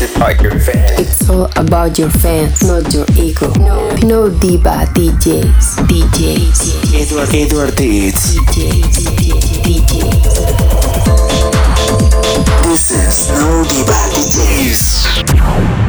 [0.00, 1.00] It's about your fans.
[1.00, 3.52] It's all about your fans, not your ego.
[3.58, 8.36] No, no diva DJs, DJs, Edward, Edward Deeds.
[8.36, 9.06] DJs,
[9.62, 10.22] DJs.
[12.64, 15.81] This is No Diva DJs.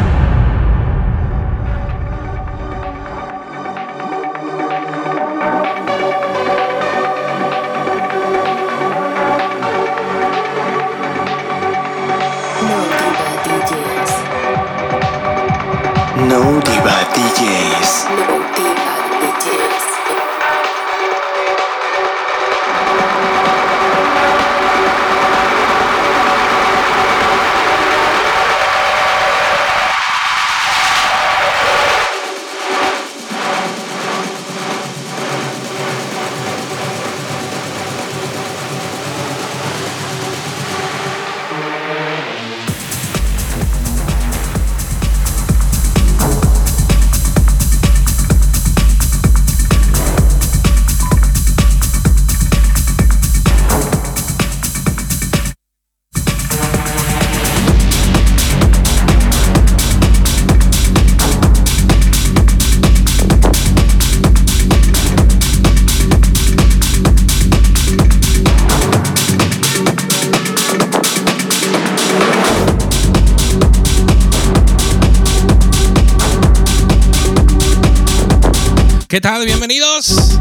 [79.24, 79.46] Tal?
[79.46, 80.38] Bienvenidos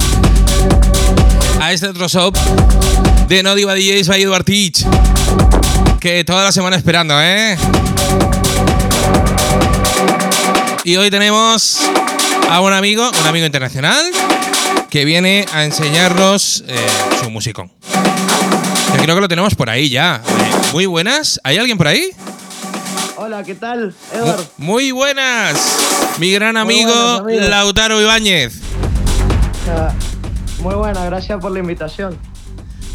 [1.60, 2.36] a este otro shop
[3.28, 4.84] de No Diva DJs by Eduard Teach.
[6.00, 7.56] Que toda la semana esperando, ¿eh?
[10.82, 11.78] Y hoy tenemos
[12.50, 14.04] a un amigo, un amigo internacional,
[14.90, 16.76] que viene a enseñarnos eh,
[17.22, 17.70] su musicón.
[18.96, 20.20] Yo creo que lo tenemos por ahí ya.
[20.26, 21.40] Eh, Muy buenas.
[21.44, 22.10] ¿Hay alguien por ahí?
[23.14, 24.44] Hola, ¿qué tal, Edward?
[24.56, 25.56] Muy buenas.
[26.18, 27.48] Mi gran amigo buenas.
[27.48, 28.61] Lautaro Ibáñez.
[30.60, 32.16] Muy buena, gracias por la invitación.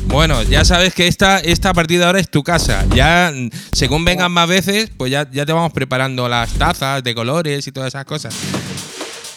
[0.05, 2.85] Bueno, ya sabes que esta, esta a partir de ahora es tu casa.
[2.95, 3.33] Ya,
[3.73, 7.71] según vengan más veces, pues ya, ya te vamos preparando las tazas de colores y
[7.71, 8.33] todas esas cosas.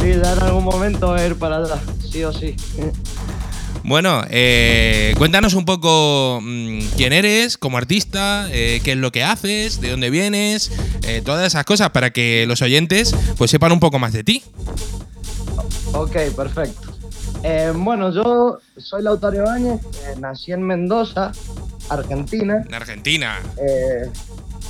[0.00, 2.54] sí, ya en algún momento a ir para allá, sí o sí.
[3.88, 9.22] Bueno, eh, cuéntanos un poco mm, quién eres como artista, eh, qué es lo que
[9.22, 10.72] haces, de dónde vienes,
[11.06, 14.42] eh, todas esas cosas para que los oyentes pues sepan un poco más de ti.
[15.92, 16.88] Ok, perfecto.
[17.42, 21.32] Eh, bueno, yo soy Lautaro Ibáñez, eh, nací en Mendoza,
[21.88, 22.62] Argentina.
[22.66, 23.40] En Argentina.
[23.56, 24.10] eh,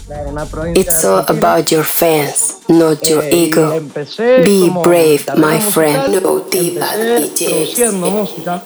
[0.06, 1.52] claro, una provincia It's all Argentina.
[1.54, 3.72] about your fans, not your Eh, ego.
[3.72, 6.08] empecé Be como brave, my friend.
[6.08, 7.42] musical, No diva DJs.
[7.50, 8.62] produciendo música.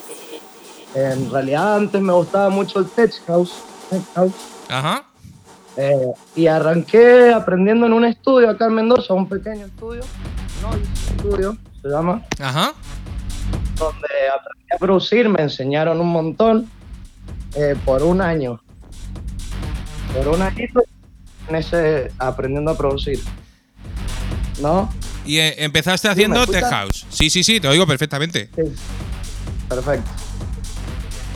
[0.93, 3.53] En realidad antes me gustaba mucho el tech house,
[3.89, 4.33] tech house.
[4.69, 5.05] Ajá.
[5.77, 10.01] Eh, y arranqué aprendiendo en un estudio acá en Mendoza, un pequeño estudio,
[10.61, 10.85] Noise
[11.17, 12.73] Studio se llama, Ajá.
[13.77, 16.69] donde aprendí a producir, me enseñaron un montón
[17.55, 18.61] eh, por un año.
[20.13, 20.81] Por un añito
[21.47, 23.19] en ese aprendiendo a producir.
[24.61, 24.89] ¿No?
[25.25, 27.05] Y eh, empezaste haciendo ¿me tech house.
[27.09, 28.49] Sí, sí, sí, te oigo perfectamente.
[28.55, 28.63] Sí.
[29.69, 30.09] Perfecto.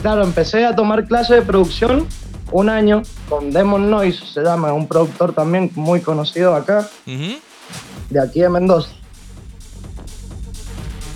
[0.02, 2.06] Claro, empecé a tomar clases de producción
[2.52, 6.88] un año con Demon Noise, se llama, un productor también muy conocido acá.
[7.06, 8.90] De aquí de Mendoza.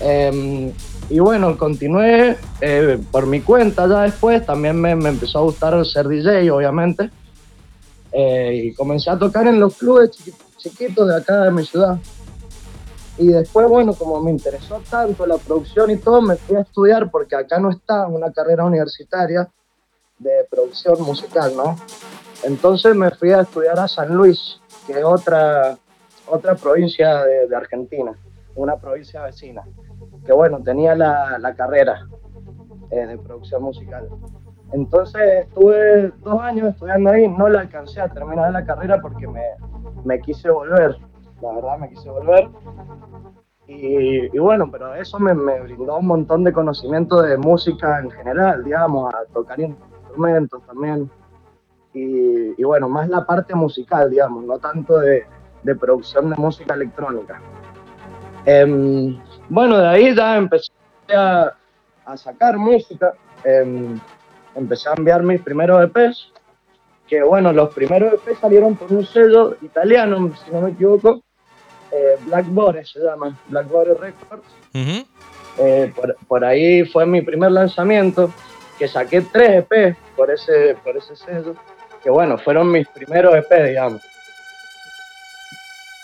[0.01, 0.73] Em,
[1.09, 5.85] y bueno, continué eh, por mi cuenta ya después, también me, me empezó a gustar
[5.85, 7.11] ser DJ, obviamente.
[8.13, 11.99] Eh, y comencé a tocar en los clubes chiqui- chiquitos de acá de mi ciudad.
[13.19, 17.11] Y después, bueno, como me interesó tanto la producción y todo, me fui a estudiar
[17.11, 19.49] porque acá no está una carrera universitaria
[20.19, 21.77] de producción musical, ¿no?
[22.45, 25.77] Entonces me fui a estudiar a San Luis, que es otra,
[26.27, 28.13] otra provincia de, de Argentina,
[28.55, 29.63] una provincia vecina,
[30.25, 32.07] que bueno, tenía la, la carrera
[32.91, 34.09] eh, de producción musical.
[34.73, 39.43] Entonces estuve dos años estudiando ahí, no la alcancé a terminar la carrera porque me,
[40.05, 40.97] me quise volver,
[41.43, 42.49] la verdad me quise volver.
[43.73, 48.65] Y, bueno, pero eso me, me brindó un montón de conocimiento de música en general,
[48.65, 51.09] digamos, a tocar instrumentos también.
[51.95, 55.25] Y, y bueno, más la parte musical, digamos, no tanto de,
[55.63, 57.41] de producción de música electrónica.
[58.45, 59.21] Em,
[59.51, 60.71] bueno, de ahí ya empecé
[61.15, 61.53] a,
[62.07, 63.13] a sacar música,
[63.45, 63.99] em,
[64.55, 66.33] empecé a enviar mis primeros EPs,
[67.09, 71.23] que bueno, los primeros EPs salieron por un sello italiano, si no me equivoco,
[71.91, 74.47] eh, Blackboard se llama, Blackboard Records.
[74.75, 75.05] Ujú.
[75.59, 78.33] Eh, por, por ahí fue mi primer lanzamiento,
[78.79, 81.57] que saqué tres EP por ese, por ese sello,
[82.03, 84.01] que bueno, fueron mis primeros EP, digamos.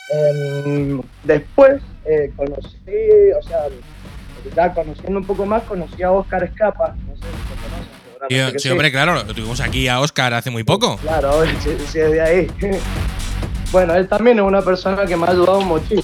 [0.09, 2.77] Em, después eh, conocí,
[3.39, 3.67] o sea,
[4.55, 6.95] ya conociendo un poco más, conocí a Oscar Escapa.
[7.09, 7.87] No sé si lo conocen,
[8.29, 10.97] Sí, sí, hombre, claro, lo tuvimos aquí a Oscar hace muy poco.
[10.99, 12.47] Claro, si, si es de ahí.
[13.73, 16.03] bueno, él también es una persona que me ha ayudado muchísimo.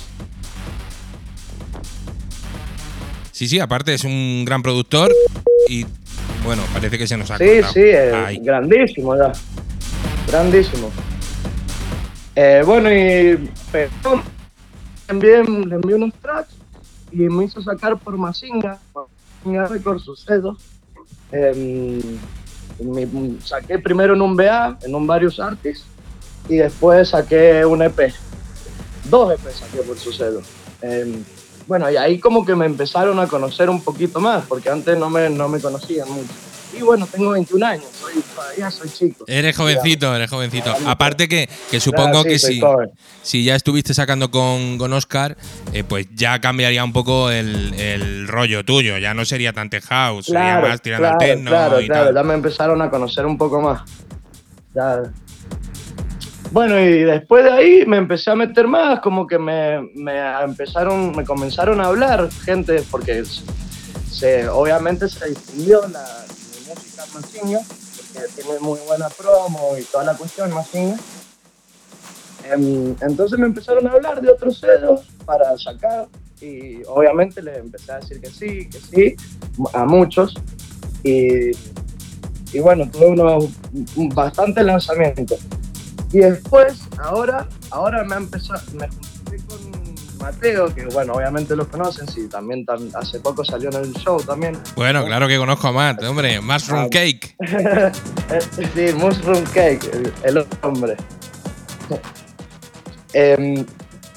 [3.32, 5.10] Sí, sí, aparte es un gran productor
[5.69, 5.84] y
[6.44, 7.72] bueno, parece que se nos ha Sí, cortado.
[7.72, 8.38] sí, es Ay.
[8.43, 9.32] grandísimo ya.
[10.28, 10.90] Grandísimo.
[12.34, 13.90] Eh, bueno, y pero,
[15.08, 16.55] le envié, unos tracks
[17.11, 20.56] y me hizo sacar por Mazinga, Mazinga Records, su sello.
[21.31, 22.00] Em,
[23.44, 25.87] saqué primero en un BA, en un Various Artists,
[26.49, 28.12] y después saqué un EP.
[29.11, 30.40] Dos EP saqué por su sello.
[30.81, 31.23] Em,
[31.67, 35.11] bueno, y ahí como que me empezaron a conocer un poquito más, porque antes no
[35.11, 36.32] me, no me conocían mucho.
[36.74, 39.24] Y bueno, tengo 21 años, soy, todavía soy chico.
[39.26, 40.74] Eres jovencito, eres jovencito.
[40.86, 42.60] Aparte que, que supongo Claro, sí, que si,
[43.22, 45.36] si ya estuviste sacando con, con Oscar,
[45.72, 48.96] eh, pues ya cambiaría un poco el, el rollo tuyo.
[48.98, 51.86] Ya no sería tan tech house, sería Claro, más tirando claro, al techno claro, y
[51.86, 52.14] claro, tal.
[52.14, 53.82] ya me empezaron a conocer un poco más.
[54.74, 55.02] Ya.
[56.52, 61.16] Bueno, y después de ahí me empecé a meter más, como que me, me empezaron,
[61.16, 63.24] me comenzaron a hablar gente, porque
[64.10, 66.04] se, obviamente se difundió la,
[66.74, 67.60] música Mazinga,
[67.96, 70.96] porque tiene muy buena promo y toda la cuestión Mazinga.
[72.44, 76.08] Em, Entonces me empezaron a hablar de otros sellos para sacar
[76.40, 79.16] y obviamente les empecé a decir que sí, que sí,
[79.72, 80.34] a muchos.
[81.04, 81.52] Y,
[82.52, 83.44] y bueno, tuve unos
[84.14, 85.40] bastantes lanzamientos.
[86.12, 88.86] Y después, ahora, ahora me ha empezado, me
[90.22, 94.20] Mateo, que bueno, obviamente lo conocen, sí, también tan- hace poco salió en el show
[94.22, 94.58] también.
[94.76, 96.40] Bueno, claro que conozco a Matt, hombre.
[96.40, 96.88] Mushroom Ah.
[96.90, 97.36] Cake.
[98.74, 100.96] sí, Mushroom Cake, el, el hombre.
[103.12, 103.66] Em,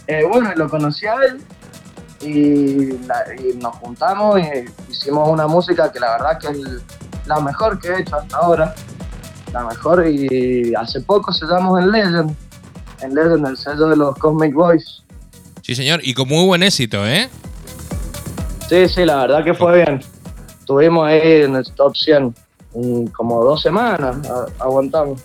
[0.07, 1.41] eh, bueno, lo conocí a él
[2.21, 6.59] y, la- y nos juntamos y hicimos una música que la verdad que es
[7.25, 8.73] la mejor que he hecho hasta ahora.
[9.51, 12.35] La mejor y hace poco sellamos en Legend.
[13.01, 15.03] En Legend, el sello de los Cosmic Boys.
[15.65, 15.99] Sí, señor.
[16.03, 17.27] Y con muy buen éxito, ¿eh?
[18.69, 19.99] Sí, sí, la verdad que fue bien.
[20.59, 22.35] Estuvimos ahí en el top 100
[22.75, 24.15] mm, como dos semanas,
[24.59, 25.19] aguantamos.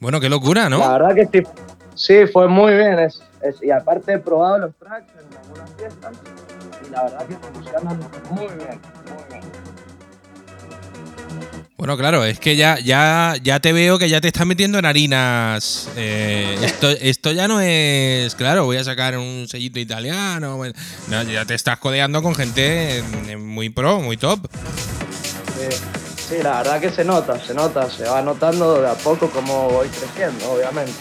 [0.00, 0.78] Bueno, qué locura, ¿no?
[0.78, 1.46] La verdad que sí,
[1.94, 2.98] sí fue muy bien.
[2.98, 6.12] Es, es- y aparte he probado los tracks en algunas fiestas
[6.86, 8.00] y la verdad que funcionan
[8.30, 8.80] muy bien,
[9.10, 9.31] muy bien.
[11.82, 14.86] Bueno, claro, es que ya, ya, ya te veo que ya te estás metiendo en
[14.86, 15.88] harinas.
[15.96, 20.56] eh, esto, esto ya no es, claro, voy a sacar un sellito italiano.
[21.08, 24.46] no, ya te estás codeando con gente eh, muy pro, muy top.
[25.58, 25.76] Sí,
[26.28, 29.68] sí, la verdad que se nota, se nota, se va notando de a poco cómo
[29.70, 30.92] voy creciendo, obviamente.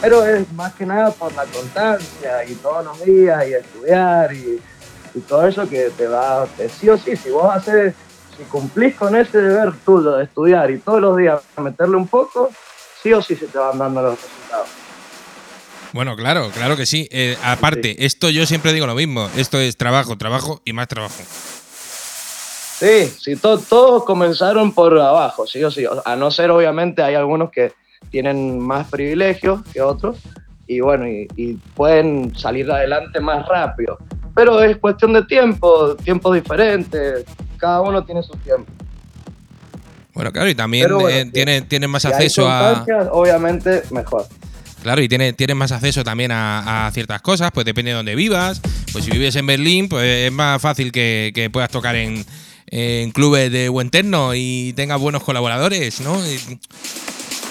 [0.00, 4.60] Pero es más que nada por la constancia y todos los días y estudiar y,
[5.26, 6.46] todo eso que te va,
[6.78, 7.94] sí o sí, si vos haces,
[8.36, 12.50] si cumplís con ese deber tuyo de estudiar y todos los días meterle un poco,
[13.02, 14.68] sí o sí se te van dando los resultados.
[15.92, 17.08] Bueno, claro, claro que sí.
[17.12, 19.28] Eh, aparte, esto yo siempre digo lo mismo.
[19.36, 21.14] Esto es trabajo, trabajo y más trabajo.
[22.78, 25.84] Sí, sí, to- todos comenzaron por abajo, sí o sí.
[26.04, 27.72] A no ser, obviamente, hay algunos que
[28.10, 30.18] tienen más privilegios que otros
[30.66, 33.98] y bueno, y, y pueden salir adelante más rápido.
[34.34, 37.24] Pero es cuestión de tiempo, tiempos diferentes,
[37.56, 38.70] cada uno tiene su tiempo.
[40.12, 42.84] Bueno, claro, y también Pero bueno, eh, tiene- tienes más Si acceso a.
[43.12, 44.26] obviamente, mejor.
[44.82, 48.14] Claro, y tiene- tienes más acceso también a, a ciertas cosas, pues depende de dónde
[48.14, 48.60] vivas.
[48.92, 52.24] Pues si vives en Berlín, pues es más fácil que, que puedas tocar en,
[52.66, 56.16] en clubes de buen terno y tengas buenos colaboradores, ¿no?
[56.26, 56.34] Y,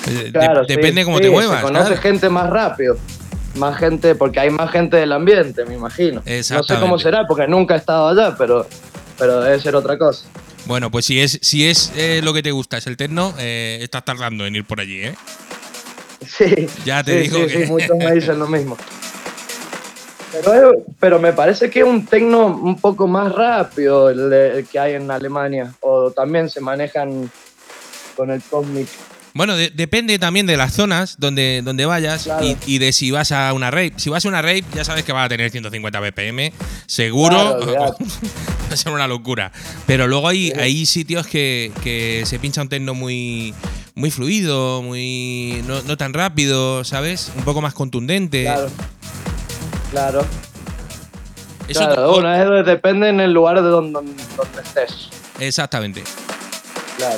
[0.08, 1.58] eh, de- Claro, sí, depende cómo sí, te muevas.
[1.58, 2.02] Se conoce claro.
[2.02, 2.98] gente más rápido.
[3.56, 6.22] Más gente, porque hay más gente del ambiente, me imagino.
[6.26, 8.66] No sé cómo será, porque nunca he estado allá, pero,
[9.18, 10.26] pero debe ser otra cosa.
[10.66, 13.80] Bueno, pues si es, si es eh, lo que te gusta, es el terno, eh,
[13.82, 15.16] estás tardando en ir por allí, ¿eh?
[16.26, 18.78] Sí, Ya te sí, digo sí, que- sí, muchos me dicen lo mismo.
[20.32, 24.66] Pero, es- pero me parece que es un tecno un poco más rápido el, el
[24.68, 25.74] que hay en Alemania.
[25.82, 27.30] O también se manejan
[28.16, 28.88] con el Cosmic.
[29.36, 32.46] Bueno, de- depende también de las zonas donde, donde vayas Claro.
[32.46, 33.94] y, y de si vas a una rave.
[33.98, 36.54] Si vas a una rave, ya sabes que vas a tener 150 BPM,
[36.86, 37.58] seguro.
[37.60, 37.96] Claro,
[38.70, 39.52] va a ser una locura.
[39.88, 40.60] Pero luego hay, Sí.
[40.60, 43.56] hay sitios que, que se pincha un techno muy,
[43.96, 47.32] muy fluido, muy no, no tan rápido, ¿sabes?
[47.36, 48.44] Un poco más contundente.
[48.44, 48.70] Claro.
[49.92, 50.26] Claro.
[51.68, 53.94] Eso claro, bueno, eso depende en el lugar de donde,
[54.38, 55.10] donde estés.
[55.40, 56.04] Exactamente.
[56.98, 57.18] Claro.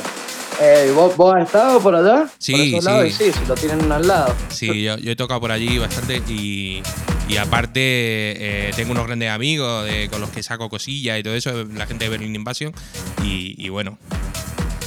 [0.62, 2.28] Eh, ¿vos, ¿Vos has estado por allá?
[2.38, 3.12] Sí, por sí.
[3.26, 4.34] sí, si lo tienen al lado.
[4.50, 6.82] Sí, yo, yo he tocado por allí bastante y,
[7.28, 11.36] y aparte eh, tengo unos grandes amigos de- con los que saco cosillas y todo
[11.36, 12.74] eso, la gente de Berlin Invasion.
[13.24, 13.98] Y, y bueno,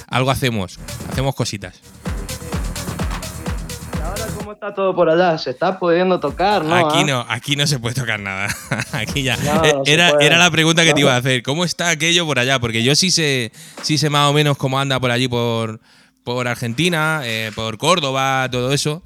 [0.09, 0.79] algo hacemos,
[1.11, 1.81] hacemos cositas.
[4.49, 5.37] ¿Y ahora cómo está todo por allá?
[5.37, 6.75] ¿Se está pudiendo tocar, no?
[6.75, 7.05] aquí ah?
[7.05, 8.49] no, aquí no se puede tocar nada.
[8.93, 9.37] aquí ya.
[9.37, 11.43] No, Eh, no era, era la pregunta que te iba a hacer.
[11.43, 12.59] ¿Cómo está aquello por allá?
[12.59, 13.53] Porque yo sí sé,
[13.83, 15.81] sí sé más o menos cómo anda por allí por,
[16.25, 19.03] por Argentina, eh, por Córdoba, todo eso.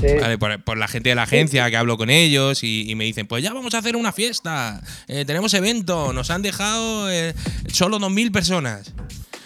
[0.00, 0.06] Sí.
[0.20, 3.04] Vale, por, por la gente de la agencia que hablo con ellos y, y me
[3.04, 7.34] dicen, pues ya vamos a hacer una fiesta, eh, tenemos evento, nos han dejado eh,
[7.70, 8.92] solo 2.000 personas.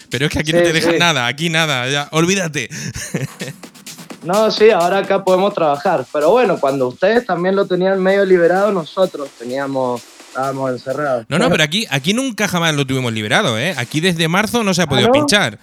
[0.09, 0.99] Pero es que aquí no te dejan sí.
[0.99, 2.69] nada, aquí nada, ya, olvídate.
[4.23, 6.05] No, sí, ahora acá podemos trabajar.
[6.11, 11.25] Pero bueno, cuando ustedes también lo tenían medio liberado, nosotros teníamos, estábamos encerrados.
[11.29, 13.73] No, no, pero aquí, aquí nunca jamás lo tuvimos liberado, ¿eh?
[13.77, 15.13] Aquí desde marzo no se ha podido ¿no?
[15.13, 15.59] pinchar.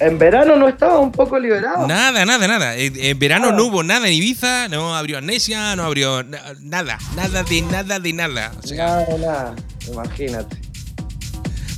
[0.00, 1.86] En verano no estaba un poco liberado.
[1.86, 2.74] Nada, nada, nada.
[2.76, 3.52] En, en verano Ah.
[3.52, 8.00] no hubo nada en Ibiza, no abrió Amnesia, no abrió na- nada, nada de nada
[8.00, 8.52] de nada.
[8.60, 9.54] O sea, Nada, nada,
[9.88, 10.56] imagínate.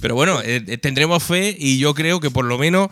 [0.00, 2.88] Pero bueno, eh, eh, tendremos fe y yo creo que por lo menos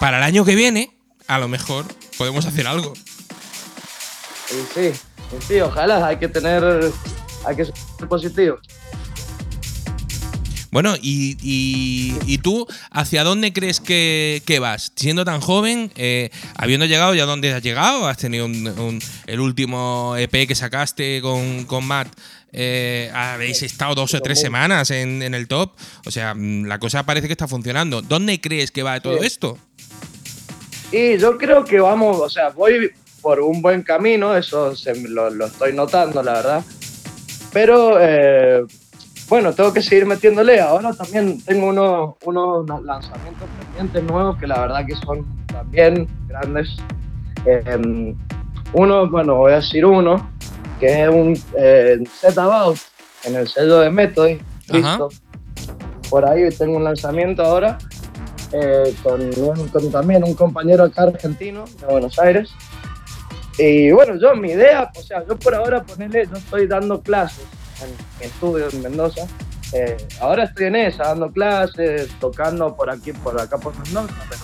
[0.00, 0.94] para el año que viene,
[1.26, 1.86] a lo mejor
[2.18, 2.92] podemos hacer algo.
[4.74, 4.92] Sí,
[5.48, 6.92] sí, ojalá, hay que tener,
[7.44, 7.74] hay que ser
[8.08, 8.58] positivo.
[10.70, 14.90] Bueno, y, y- y tú, ¿hacia dónde crees que, que vas?
[14.96, 19.38] Siendo tan joven, eh, habiendo llegado ya dónde has llegado, has tenido un- un- el
[19.38, 22.08] último EP que sacaste con, con Matt,
[22.50, 25.74] eh, habéis estado dos o tres semanas en, en el top,
[26.06, 28.02] o sea, mm, la cosa parece que está funcionando.
[28.02, 29.56] ¿Dónde crees que va todo esto?
[30.96, 35.28] Y yo creo que vamos, o sea, voy por un buen camino, eso se, lo,
[35.28, 36.64] lo estoy notando, la verdad.
[37.52, 38.62] Pero, eh,
[39.28, 40.60] bueno, tengo que seguir metiéndole.
[40.60, 46.68] Ahora también tengo unos, unos lanzamientos pendientes nuevos que la verdad que son también grandes.
[47.44, 48.14] Eh,
[48.72, 50.30] uno, bueno, voy a decir uno,
[50.78, 52.78] que es un eh, Set About
[53.24, 54.30] en el sello de Method,
[54.68, 55.08] Cristo.
[56.08, 57.78] Por ahí tengo un lanzamiento ahora
[58.54, 62.50] eh, con, un- con también un compañero acá argentino de Buenos Aires.
[63.58, 67.44] Y bueno, yo, mi idea, o sea, yo por ahora ponerle, yo estoy dando clases
[67.82, 69.26] en mi estudio en Mendoza.
[69.72, 74.40] Eh, ahora estoy en esa, dando clases, tocando por aquí, por acá por Mendoza, pero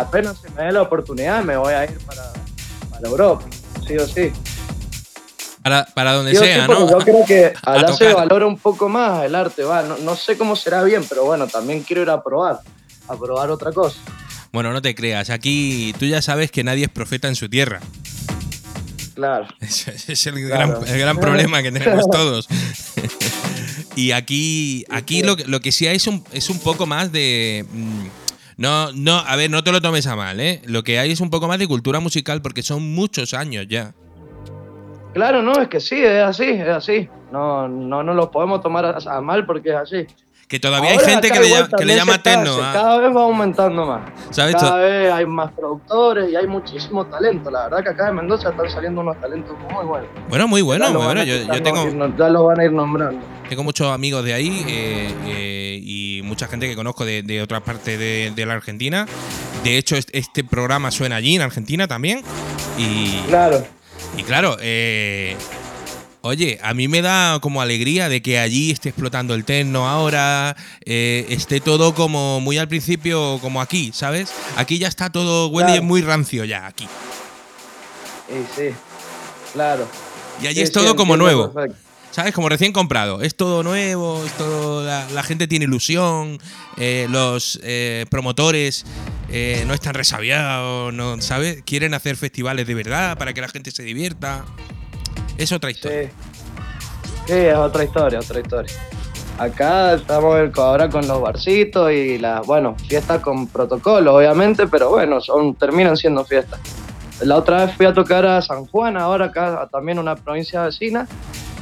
[0.00, 2.22] apenas se me dé la oportunidad me voy a ir para,
[2.90, 3.44] para Europa,
[3.86, 4.32] sí o sí.
[5.62, 6.90] Para, para donde Sí sí, sea, porque ¿no?
[6.90, 9.82] Yo creo que allá se valora un poco más el arte, va.
[9.82, 12.60] No, no sé cómo será bien, pero bueno, también quiero ir a probar,
[13.08, 13.98] a probar otra cosa.
[14.52, 17.80] Bueno, no te creas, aquí tú ya sabes que nadie es profeta en su tierra.
[19.14, 19.46] Claro.
[19.60, 20.80] Es el, Claro.
[20.80, 22.48] gran, el gran problema que tenemos todos.
[23.96, 27.12] y aquí, aquí lo, que- lo que sí hay es un, es un poco más
[27.12, 27.64] de.
[27.70, 28.06] mm,
[28.58, 30.62] No, no, a ver, no te lo tomes a mal, ¿eh?
[30.66, 33.94] Lo que hay es un poco más de cultura musical porque son muchos años ya.
[35.14, 37.08] Claro, no, es que sí, es así, es así.
[37.30, 40.06] No, no, no lo podemos tomar a, a mal porque es así.
[40.52, 42.58] Que todavía Ahora hay gente que le, que le llama techno.
[42.60, 42.70] ah.
[42.74, 44.02] Cada vez va aumentando más.
[44.28, 44.54] ¿Sabes?
[44.54, 47.50] Cada vez hay más productores y hay muchísimo talento.
[47.50, 50.10] La verdad que acá en Mendoza están saliendo unos talentos muy buenos.
[50.28, 51.32] Bueno, muy bueno, Ya lo muy van bueno.
[51.46, 53.18] Yo, yo tengo, ir- Ya lo van a ir nombrando.
[53.48, 57.62] Tengo muchos amigos de ahí eh, eh, y mucha gente que conozco de, de otras
[57.62, 59.06] partes de, de la Argentina.
[59.64, 62.20] De hecho, est- este programa suena allí en Argentina también.
[62.76, 63.64] Y, Claro.
[64.18, 65.34] y claro, eh,
[66.22, 70.56] oye, a mí me da como alegría de que allí esté explotando el techno ahora,
[70.84, 74.32] eh, esté todo como muy al principio, como aquí, ¿sabes?
[74.56, 75.82] Aquí ya está todo, huele Claro.
[75.84, 76.86] muy rancio ya aquí.
[78.28, 78.68] Y sí,
[79.52, 79.86] claro.
[80.42, 81.52] Y allí Sí, es sí, todo como nuevo.
[81.52, 81.78] perfecto.
[82.10, 82.34] ¿Sabes?
[82.34, 83.22] Como recién comprado.
[83.22, 86.38] Es todo nuevo, es todo, la, la gente tiene ilusión,
[86.76, 88.84] eh, los eh, promotores
[89.30, 91.62] eh, no están resabiados, no, ¿sabes?
[91.64, 94.44] Quieren hacer festivales de verdad para que la gente se divierta.
[95.38, 96.10] Es otra historia.
[97.26, 97.32] Sí.
[97.32, 98.74] Es otra historia, otra historia.
[99.38, 105.20] Acá estamos ahora con los barcitos y las, bueno, fiestas con protocolo, obviamente, pero bueno,
[105.20, 106.60] son, terminan siendo fiestas.
[107.22, 111.06] La otra vez fui a tocar a San Juan, ahora acá también una provincia vecina,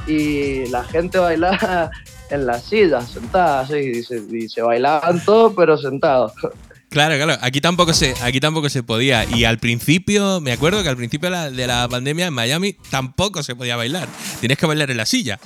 [0.06, 1.90] y la gente bailaba
[2.30, 6.32] en las sillas, sentada, así, y se, y se bailaban todos, pero sentados.
[6.90, 7.38] Claro, claro.
[7.40, 9.24] Aquí tampoco se, aquí tampoco se podía.
[9.24, 12.74] Y al principio, me acuerdo que al principio de la, de la pandemia en Miami
[12.90, 14.08] tampoco se podía bailar.
[14.40, 15.38] Tienes que bailar en la silla.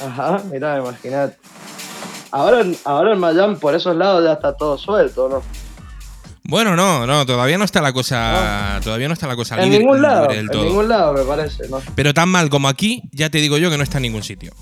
[0.00, 1.36] Ajá, mirá, imagínate.
[2.30, 5.42] Ahora, en- ahora en Miami, por esos lados, ya está todo suelto, ¿no?
[6.44, 9.78] Bueno, no, no, todavía no está la cosa, todavía no está la cosa En libre,
[9.78, 10.64] ningún lado, libre del en todo.
[10.64, 11.80] ningún lado me parece, ¿no?
[11.94, 14.52] Pero tan mal como aquí, ya te digo yo que no está en ningún sitio.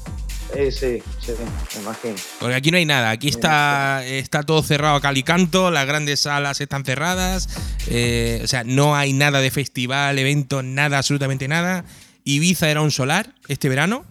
[0.52, 1.32] Sí, sí, sí,
[1.76, 2.14] me imagino.
[2.40, 5.86] Porque aquí no hay nada, aquí está, está todo cerrado a cal y canto, las
[5.86, 7.48] grandes salas están cerradas,
[7.88, 11.84] eh, o sea, no hay nada de festival, evento, nada, absolutamente nada.
[12.24, 14.04] Ibiza era un solar este verano,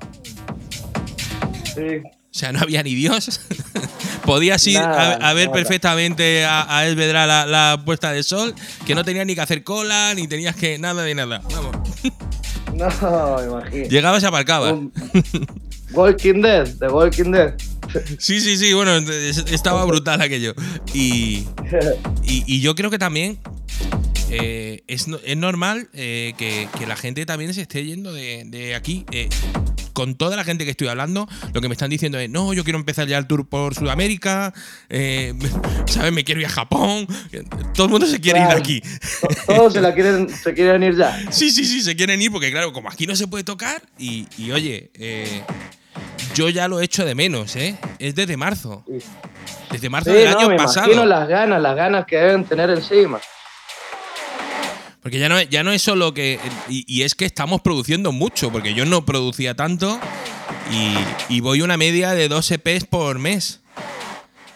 [1.75, 1.97] Sí.
[2.03, 3.41] o sea, no había ni Dios.
[4.25, 5.57] Podías ir Nada, a, a ver nada.
[5.57, 8.53] perfectamente a, a Esvedra la, la puesta de sol,
[8.85, 11.41] que no tenías ni que hacer cola, ni tenías que nada de nada.
[11.51, 11.75] Vamos.
[12.71, 13.87] No, me imagino.
[13.89, 14.75] Llegabas y aparcabas.
[15.91, 17.53] Walking Dead, de Walking Dead.
[18.19, 20.53] Sí, sí, sí, bueno, es- estaba brutal aquello.
[20.93, 21.45] Y,
[22.23, 23.39] y, y yo creo que también
[24.29, 28.75] eh, es, es normal eh, que, que la gente también se esté yendo de, de
[28.75, 29.05] aquí.
[29.11, 29.27] Eh,
[29.93, 32.63] con toda la gente que estoy hablando, lo que me están diciendo es, no, yo
[32.63, 34.53] quiero empezar ya el tour por Sudamérica,
[35.87, 36.13] ¿sabes?
[36.13, 37.05] Me quiero ir a Japón.
[37.73, 38.81] Todo el mundo se quiere ir de aquí.
[38.81, 41.19] To- Todos se la quieren, se quieren ir ya.
[41.31, 44.27] Sí, sí, sí, se quieren ir porque, claro, como aquí no se puede tocar, y,
[44.37, 45.41] y, oye, eh,
[46.35, 47.77] yo ya lo echo de menos, ¿eh?
[47.99, 48.83] Es desde marzo.
[49.71, 50.87] Desde marzo Sí, del no, año me pasado.
[50.87, 53.19] imagino las ganas, las ganas que deben tener encima.
[55.01, 56.39] Porque ya no, ya no es solo que.
[56.67, 59.97] Y, y es que estamos produciendo mucho, porque yo no producía tanto
[60.71, 63.61] y, y voy una media de dos EPs por mes.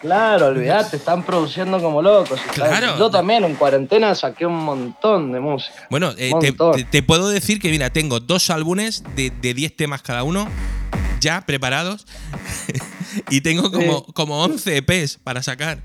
[0.01, 2.37] Claro, olvídate, están produciendo como locos.
[2.53, 2.97] Claro.
[2.99, 5.87] Yo también en cuarentena saqué un montón de música.
[5.89, 6.75] Bueno, eh, te, Montón.
[6.75, 10.49] te- te puedo decir que, mira, tengo dos álbumes de, de 10 temas cada uno
[11.23, 12.05] ya preparados
[13.29, 14.11] y tengo como, Sí.
[14.13, 15.79] como 11 EPs para sacar.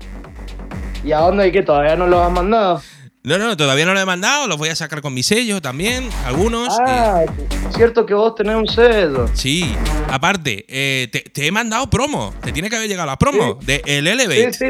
[1.03, 2.81] ¿Y a dónde hay que todavía no los han mandado?
[3.23, 6.09] No, no, todavía no lo he mandado, los voy a sacar con mi sello también,
[6.25, 6.73] algunos.
[6.79, 7.21] eh, Ah,
[7.69, 9.27] es cierto que vos tenés un sello.
[9.33, 9.75] sí,
[10.09, 13.65] aparte, eh, te, te he mandado promo, te tiene que haber llegado la promo Sí.
[13.65, 14.53] de El Sí, Elevate.
[14.53, 14.65] sí.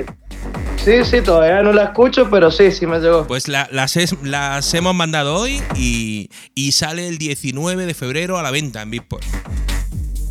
[0.83, 3.27] Sí, sí, todavía no la escucho, pero sí, sí me llegó.
[3.27, 8.37] Pues la- las, es- las hemos mandado hoy y, y sale el 19 de febrero
[8.39, 9.25] a la venta en Beatport.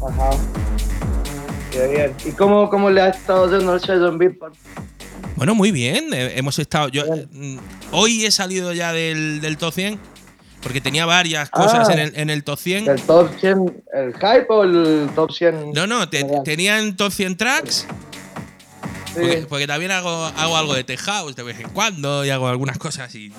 [0.07, 0.31] Ajá.
[1.73, 2.15] Qué bien.
[2.25, 4.55] ¿Y cómo, cómo le ha estado yendo el sello en Beatport?
[5.37, 6.13] Bueno, muy bien.
[6.13, 6.89] eh, hemos estado.
[6.89, 7.29] Yo, Bien.
[7.33, 7.59] mm,
[7.93, 9.99] hoy he salido ya del, del top 100
[10.63, 11.93] porque tenía varias cosas Ah.
[11.93, 12.89] en, el, en el top 100.
[12.89, 15.73] ¿El top 100, el hype o el top 100?
[15.73, 16.43] No, no, te- general?
[16.45, 17.87] tenía en top 100 tracks.
[19.07, 19.15] Sí.
[19.15, 22.49] Porque, porque también hago, hago algo de tech house de vez en cuando y hago
[22.49, 23.33] algunas cosas y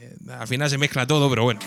[0.00, 1.60] eh, al final se mezcla todo, pero bueno.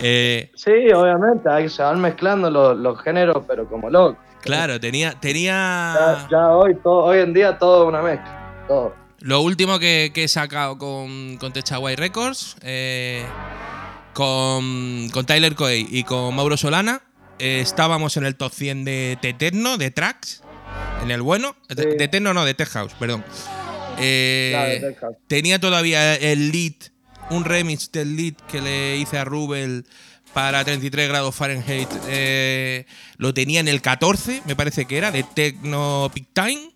[0.00, 4.18] Eh, Sí, obviamente, ahí se van mezclando los, los géneros, pero como loco.
[4.42, 8.64] claro, tenía, Ya, tenía ya hoy, todo, hoy en día todo una mezcla.
[8.68, 8.94] Todo.
[9.20, 13.24] lo último que, que he sacado con, con Techaway Records, eh,
[14.14, 17.00] con, con Tyler Coey y con Mauro Solana.
[17.38, 20.42] eh, estábamos en el top 100 de Teterno, de tracks,
[21.02, 21.56] en el bueno.
[21.68, 21.74] Sí.
[21.76, 23.24] de Techno, no, de Tech House, perdón.
[23.96, 25.16] Claro, de Tech House.
[25.28, 26.74] tenía todavía el lead,
[27.30, 29.84] un remix del lead que le hice a Rubel
[30.32, 31.88] para 33 grados Fahrenheit.
[32.06, 32.86] eh,
[33.16, 36.70] lo tenía en el 14, me parece que era, de Techno Peak Time.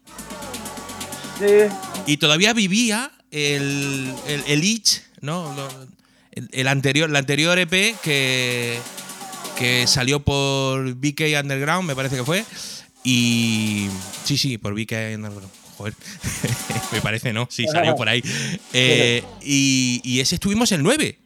[1.39, 1.75] Sí,
[2.07, 5.55] Y todavía vivía el, el, el Itch, ¿no?
[6.33, 8.79] El, el anterior, la anterior EP que,
[9.59, 12.45] que salió por BK Underground, me parece que fue.
[13.05, 13.89] Y.
[14.25, 15.49] Sí, sí, por BK Underground.
[15.83, 15.95] Joder,
[16.93, 17.49] me parece, ¿no?
[17.51, 18.23] Sí, salió por ahí.
[18.73, 21.19] Eh, y, y ese estuvimos el 9.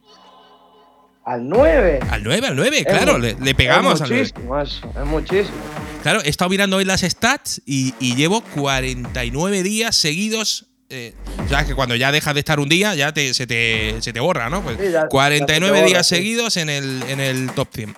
[1.26, 2.00] al 9.
[2.08, 4.22] Al 9, al 9, claro, le, le pegamos es al 9.
[4.24, 5.56] muchísimo eso, es muchísimo.
[6.02, 10.66] Claro, he estado mirando hoy las stats y, y llevo 49 días seguidos.
[10.88, 11.14] Eh,
[11.50, 14.20] ya que cuando ya dejas de estar un día, ya te, se, te, se te
[14.20, 14.62] borra, ¿no?
[14.62, 16.14] Pues Sí, ya- ya 49 se te borra, días sí.
[16.16, 17.96] seguidos en el, en el top 100.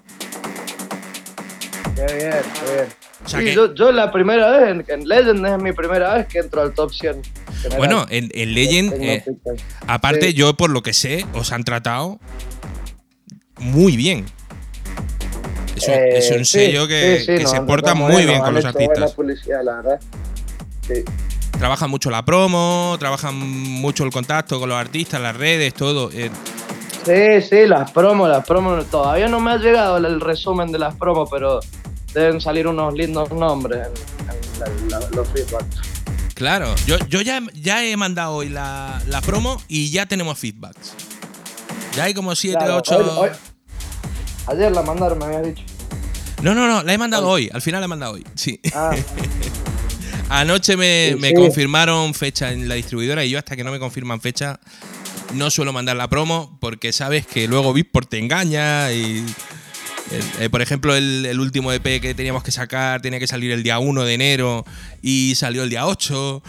[1.95, 2.33] Qué bien,
[2.65, 2.89] qué bien.
[3.29, 6.15] O sea Sí, que- yo, yo la primera vez, en, en Legend es mi primera
[6.15, 7.21] vez que entro al top 100.
[7.61, 7.77] general.
[7.77, 9.23] Bueno, en, en Legend, eh,
[9.87, 10.33] aparte, Sí.
[10.35, 12.19] yo por lo que sé, os han tratado
[13.59, 14.25] muy bien.
[15.77, 18.65] Es un, Eh, es un sí, sello que, sí, se porta muy bien con los
[18.65, 19.15] artistas.
[19.63, 20.01] la verdad.
[21.59, 26.11] Trabajan mucho la promo, trabajan mucho el contacto con los artistas, las redes, todo.
[26.15, 26.31] eh,
[27.05, 28.87] Sí, sí, las promos, las promos.
[28.87, 31.61] Todavía no me ha llegado el resumen de las promos, pero
[32.19, 35.77] deben salir unos lindos nombres en, en la- la- los feedbacks.
[36.35, 40.93] Claro, yo, yo ya, ya he mandado hoy la, la promo y ya tenemos feedbacks.
[41.97, 42.97] Ya hay como 7, Claro, 8.
[42.99, 43.37] hoy- hoy-
[44.47, 45.63] ayer la mandaron, me habías dicho.
[46.43, 47.51] No, no, no, la he mandado hoy.
[47.53, 48.25] Al final la he mandado hoy.
[48.37, 48.61] Sí.
[48.73, 48.95] Ah,
[50.31, 51.35] Anoche me, Sí, me sí.
[51.35, 54.61] confirmaron fecha en la distribuidora y yo hasta que no me confirman fecha
[55.35, 59.25] no suelo mandar la promo porque sabes que luego Bitport te engaña y...
[60.11, 63.51] eh, eh, por ejemplo, el, el último EP que teníamos que sacar tenía que salir
[63.53, 64.65] el día 1 de enero
[65.03, 66.43] y salió el día 8.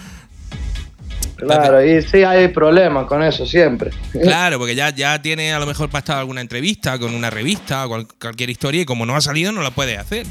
[1.38, 3.92] claro, y sí hay problemas con eso siempre.
[4.12, 7.90] Claro, porque ya, ya tiene a lo mejor pactado alguna entrevista con una revista o
[7.90, 10.26] cual- cualquier historia y como no ha salido no la puede hacer.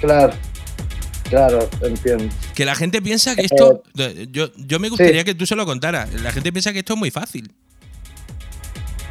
[0.00, 0.32] Claro.
[1.30, 2.26] Claro, entiendo.
[2.54, 3.82] Que la gente piensa que esto.
[4.30, 6.12] Yo, yo me gustaría que tú se lo contaras.
[6.22, 7.50] La gente piensa que esto es muy fácil.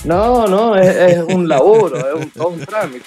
[0.03, 3.05] No, no, es, es un laburo, es un, todo un trámite.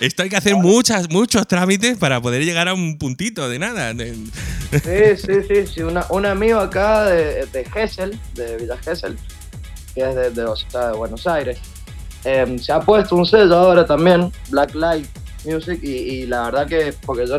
[0.00, 3.92] Esto hay que hacer muchas, muchos trámites para poder llegar a un puntito de nada.
[3.92, 5.82] Sí, sí, sí, sí.
[5.82, 9.16] Una, un amigo acá de, de Gesell, de Villa Gesell,
[9.94, 11.58] que es de, de, o sea, de Buenos Aires,
[12.24, 15.06] em, se ha puesto un sello ahora también, Black Light
[15.44, 17.36] Music, y, y la verdad que, porque yo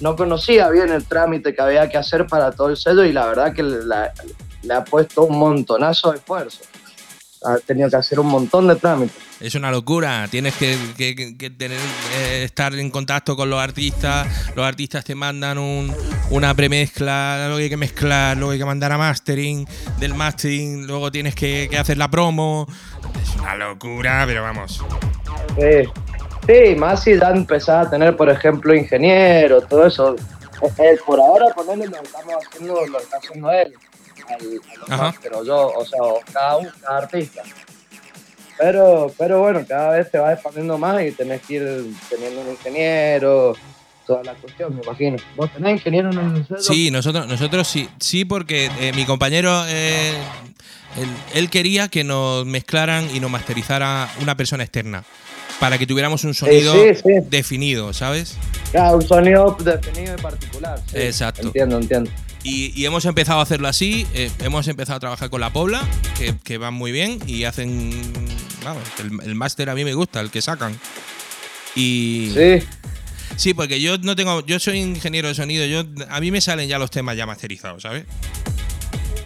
[0.00, 3.26] no conocía bien el trámite que había que hacer para todo el sello, y la
[3.26, 4.12] verdad que la-
[4.62, 6.60] le ha puesto un montonazo de esfuerzo.
[7.44, 9.16] Ha tenido que hacer un montón de trámites.
[9.40, 10.26] Es una locura.
[10.30, 11.78] Tienes que, que- que- que tener,
[12.18, 14.26] eh, estar en contacto con los artistas.
[14.56, 15.94] Los artistas te mandan un-
[16.30, 19.66] una premezcla, luego hay que mezclar, luego hay que mandar a mastering.
[20.00, 22.66] Del mastering, luego tienes que, que hacer la promo.
[23.22, 24.82] Es una locura, pero vamos.
[25.56, 25.88] Sí,
[26.46, 30.16] sí, más si ya empezás a tener, por ejemplo, ingeniero, todo eso.
[30.62, 33.74] Eh, eh, por ahora, ponerle lo estamos haciendo, lo está haciendo él,
[34.28, 35.02] al, a los Ajá.
[35.04, 36.00] máster, o yo, o sea,
[36.32, 37.42] cada uno, cada artista.
[38.58, 42.50] Pero, pero bueno, cada vez te va expandiendo más y tenés que ir teniendo un
[42.50, 43.54] ingeniero,
[44.06, 45.16] toda la cuestión, me imagino.
[45.36, 46.60] ¿Vos tenés ingeniero en el sello?
[46.60, 50.12] Sí, nosotros, nosotros sí, sí, porque eh, mi compañero, eh,
[50.96, 55.04] él, él quería que nos mezclaran y nos masterizara una persona externa.
[55.60, 57.12] Para que tuviéramos un sonido sí, sí.
[57.30, 58.36] definido, ¿sabes?
[58.72, 60.78] Claro, un sonido definido y particular.
[60.92, 61.46] Exacto.
[61.46, 62.10] Entiendo, entiendo.
[62.46, 64.06] Y, y hemos empezado a hacerlo así.
[64.14, 65.82] eh, hemos empezado a trabajar con la Pobla,
[66.16, 67.90] que, que van muy bien y hacen.
[68.64, 70.78] Vamos, el, el máster a mí me gusta, el que sacan.
[71.74, 72.30] Y.
[72.34, 72.66] Sí,
[73.34, 74.46] Sí, porque yo no tengo.
[74.46, 75.66] Yo soy ingeniero de sonido.
[75.66, 78.04] Yo, a mí me salen ya los temas ya masterizados, ¿sabes?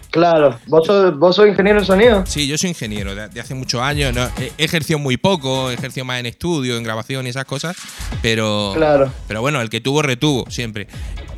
[0.09, 0.59] claro.
[0.65, 2.25] ¿Vos sos, vos sos ingeniero en sonido?
[2.25, 4.13] Sí, yo soy ingeniero de, de hace muchos años.
[4.13, 4.27] ¿no?
[4.37, 7.77] He ejercido muy poco, he ejercido más en estudio, en grabación y esas cosas.
[8.21, 8.73] Pero.
[8.75, 9.13] Claro.
[9.27, 10.87] Pero bueno, el que tuvo, retuvo, siempre.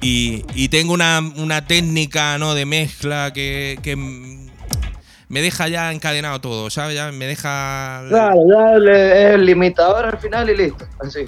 [0.04, 2.54] Y, y tengo una, una técnica ¿no?
[2.56, 6.96] de mezcla que, que me deja ya encadenado todo, ¿sabes?
[6.96, 8.04] Ya me deja.
[8.10, 10.86] Claro, ya es el limitador al final y listo.
[11.00, 11.22] Así.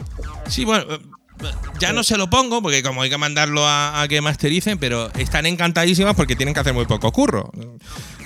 [0.48, 0.86] Sí, bueno.
[0.94, 1.00] eh,
[1.80, 5.10] Ya no se lo pongo porque como hay que mandarlo a, a que mastericen, pero
[5.14, 7.52] están encantadísimas porque tienen que hacer muy poco curro.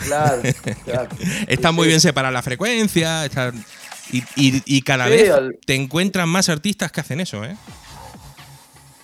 [0.04, 0.42] Claro,
[0.86, 1.10] claro.
[1.48, 1.90] Están Sí, muy sí.
[1.90, 3.64] bien separadas la frecuencia, están-
[4.12, 7.56] y, y- y cada Sí, vez al- te encuentran más artistas que hacen eso, ¿eh?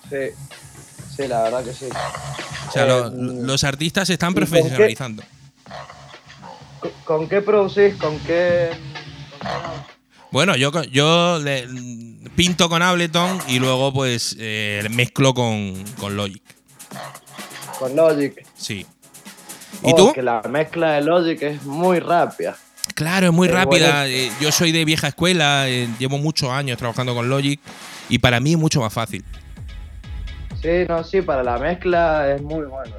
[0.09, 0.33] Sí.
[1.15, 1.85] Sí, la verdad que sí.
[2.67, 4.49] O sea, Eh, lo- mm, los artistas se están ¿y con qué?
[4.49, 5.23] profesionalizando.
[7.05, 7.95] ¿Con, qué producís?
[7.95, 8.71] ¿Con qué?
[10.31, 11.67] Bueno, yo, yo le-
[12.35, 16.43] pinto con Ableton y luego pues eh, mezclo con, con Logic.
[17.79, 18.45] Con Logic.
[18.57, 18.85] Sí.
[19.83, 20.13] ¿Y Oh, tú?
[20.13, 22.57] Que la mezcla de Logic es muy rápida.
[22.93, 24.01] Claro, es muy rápida.
[24.01, 24.05] bueno.
[24.05, 27.59] eh, yo soy de vieja escuela, eh, llevo muchos años trabajando con Logic
[28.09, 29.23] y para mí es mucho más fácil.
[30.65, 32.95] Sí, no, sí, para la mezcla es muy bueno.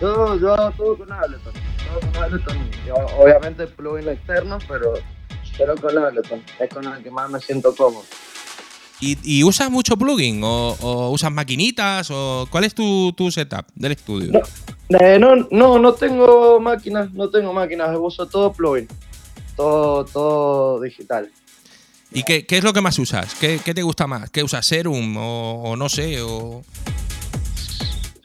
[0.00, 1.52] Yo, yo hago todo con Ableton.
[1.52, 2.70] Todo con Ableton.
[2.86, 4.92] Yo, obviamente plugin externos, pero,
[5.58, 6.40] pero con Ableton.
[6.60, 8.04] Es con el que más me siento cómodo.
[9.00, 10.44] ¿Y, y usas mucho plugin?
[10.44, 12.08] ¿O, o usas maquinitas?
[12.12, 14.30] o ¿Cuál es tu, tu setup del estudio?
[14.30, 14.96] No.
[15.00, 18.86] Eh, no, no, no tengo máquinas, no tengo máquinas, uso todo plugin.
[19.56, 21.28] Todo, todo digital.
[22.14, 23.34] ¿Y qué, qué es lo que más usas?
[23.34, 24.30] ¿Qué, qué te gusta más?
[24.30, 24.64] ¿Qué usas?
[24.64, 25.16] ¿Serum?
[25.16, 26.22] O, o no sé?
[26.22, 26.62] O...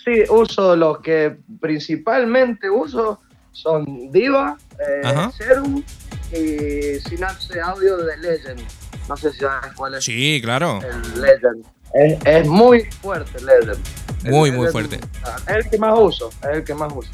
[0.06, 3.20] Sí, uso los que principalmente uso
[3.52, 5.02] son Diva, eh.
[5.38, 5.84] Serum
[6.32, 8.62] y Synapse Audio de Legend.
[9.08, 10.80] No sé si sabes cuál es Sí, claro.
[10.84, 11.66] el Legend.
[11.94, 13.80] Es, es muy fuerte el Legend.
[14.24, 15.00] El Muy, muy Legend, fuerte.
[15.26, 17.10] ah, Es el que más uso, es el que más uso.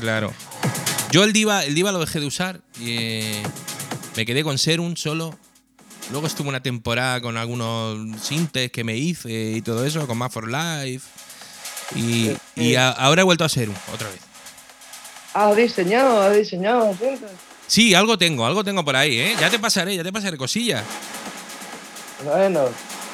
[0.00, 0.32] Claro.
[1.10, 3.42] Yo el Diva, el Diva lo dejé de usar y eh,
[4.18, 5.32] me quedé con Serum solo.
[6.10, 10.32] Luego estuve una temporada con algunos sintes que me hice y todo eso, con Más
[10.32, 11.06] for Life.
[11.94, 14.18] Y, y a- ahora he vuelto a Serum otra vez.
[15.34, 16.20] ¿Has diseñado?
[16.20, 16.92] ¿Has diseñado?
[16.98, 17.30] cintas?
[17.68, 19.36] Sí, algo tengo, algo tengo por ahí, ¿eh?
[19.38, 20.82] Ya te pasaré, ya te pasaré cosillas.
[22.24, 22.64] Bueno,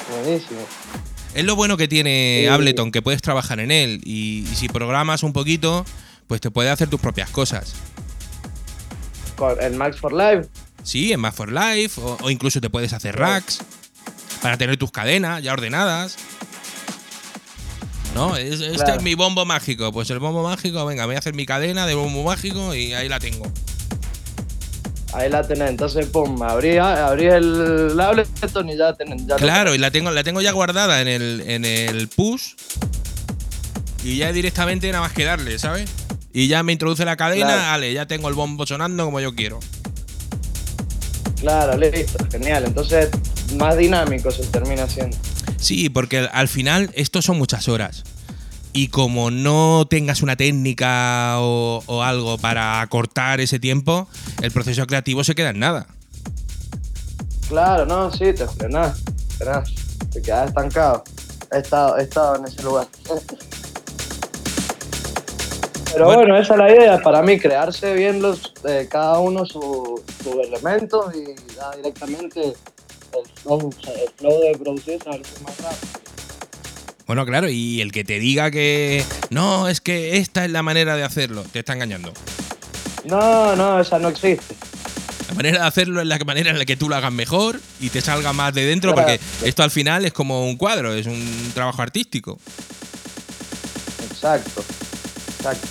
[0.09, 0.61] buenísimo.
[1.35, 2.47] Es lo bueno que tiene Sí.
[2.47, 4.01] Ableton, que puedes trabajar en él.
[4.03, 5.85] Y, y si programas un poquito,
[6.25, 7.75] pues te puede hacer tus propias cosas.
[9.35, 10.47] Con el Max for Live.
[10.85, 13.59] Sí, en Más for Life, o, o incluso te puedes hacer racks
[14.41, 16.15] para tener tus cadenas ya ordenadas.
[18.13, 18.37] ¿No?
[18.37, 19.91] Es- este es mi bombo mágico.
[19.91, 23.09] Pues el bombo mágico, venga, voy a hacer mi cadena de bombo mágico y ahí
[23.09, 23.51] la tengo.
[25.13, 29.25] Ahí la tenés, entonces pum, abrí, abrí el Ableton y ya tenés.
[29.25, 32.53] Ya Claro, y la tengo, la tengo ya guardada en el, en el push.
[34.03, 35.89] Y ya directamente nada más que darle, ¿sabes?
[36.31, 37.61] Y ya me introduce la cadena, Claro.
[37.63, 39.59] vale, ya tengo el bombo sonando como yo quiero.
[41.45, 42.63] Claro, listo, genial.
[42.65, 43.09] Entonces,
[43.59, 45.15] más dinámico se termina haciendo.
[45.57, 48.03] Sí, porque al- al final esto son muchas horas.
[48.73, 54.07] Y como no tengas una técnica o, o algo para acortar ese tiempo,
[54.41, 55.85] el proceso creativo se queda en nada.
[57.47, 59.03] Claro, no, sí, te frenás,
[59.37, 59.69] frenás,
[60.11, 61.03] te quedás estancado.
[61.53, 62.87] He estado, he estado en ese lugar.
[65.95, 66.19] Pero Bueno.
[66.23, 70.35] bueno, esa es la idea, para mí, crearse bien los, eh, cada uno su- sus
[70.45, 71.23] elementos y
[71.55, 75.87] ya directamente el flow, el flow de producir salirse más rápido.
[77.07, 80.97] Bueno, claro, y el que te diga que no, es que esta es la manera
[80.97, 82.11] de hacerlo, te está engañando.
[83.05, 84.53] No, no, esa no existe.
[85.29, 87.89] La manera de hacerlo es la manera en la que tú lo hagas mejor y
[87.89, 91.51] te salga más de dentro, porque esto al final es como un cuadro, es un
[91.53, 92.37] trabajo artístico.
[94.11, 94.63] Exacto,
[95.37, 95.67] exacto.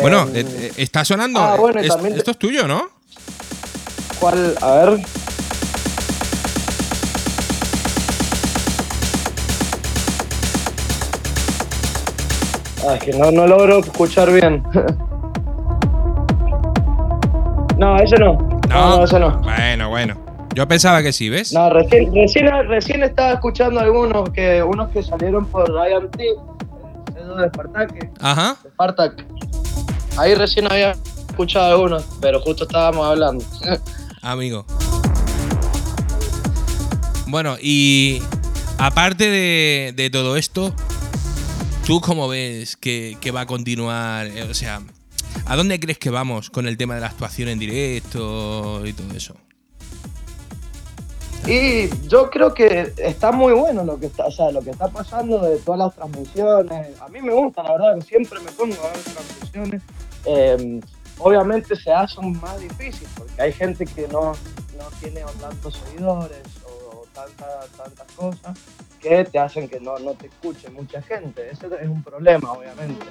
[0.00, 1.40] Bueno, Eh, eh, eh, está sonando.
[1.40, 2.88] ah, bueno, es- te- esto es tuyo, ¿no?
[4.18, 4.56] ¿Cuál?
[4.60, 5.00] A ver.
[12.88, 14.62] Ah, es que no, no logro escuchar bien.
[17.78, 18.32] no, ese no.
[18.68, 19.38] No, no, ese no.
[19.40, 20.16] Bueno, bueno.
[20.54, 21.52] Yo pensaba que sí, ¿ves?
[21.52, 26.36] No, recién, recién, recién estaba escuchando algunos que unos que salieron por IMT, el
[27.14, 28.56] sello de Spartak, Ajá.
[28.74, 29.24] Spartak.
[30.16, 30.96] Ahí recién había
[31.28, 33.44] escuchado algunos, pero justo estábamos hablando.
[34.22, 34.66] Amigo.
[37.26, 38.20] Bueno, y
[38.78, 40.74] aparte de, todo esto,
[41.86, 44.26] ¿tú cómo ves que, que va a continuar?
[44.26, 44.82] Eh, O sea,
[45.46, 49.16] ¿a dónde crees que vamos con el tema de la actuación en directo y todo
[49.16, 49.34] eso?
[51.46, 54.88] Y yo creo que está muy bueno lo que está, o sea, lo que está
[54.88, 57.00] pasando de todas las transmisiones.
[57.00, 59.82] A mí me gusta, la verdad, siempre me pongo a ver transmisiones.
[60.24, 60.80] Eh,
[61.18, 64.32] obviamente se hace más difícil porque hay gente que no,
[64.78, 68.56] no tiene tantos seguidores o tanta- tantas cosas
[69.02, 71.50] que te hacen que no, no te escuche mucha gente.
[71.50, 73.04] Ese es un problema, obviamente.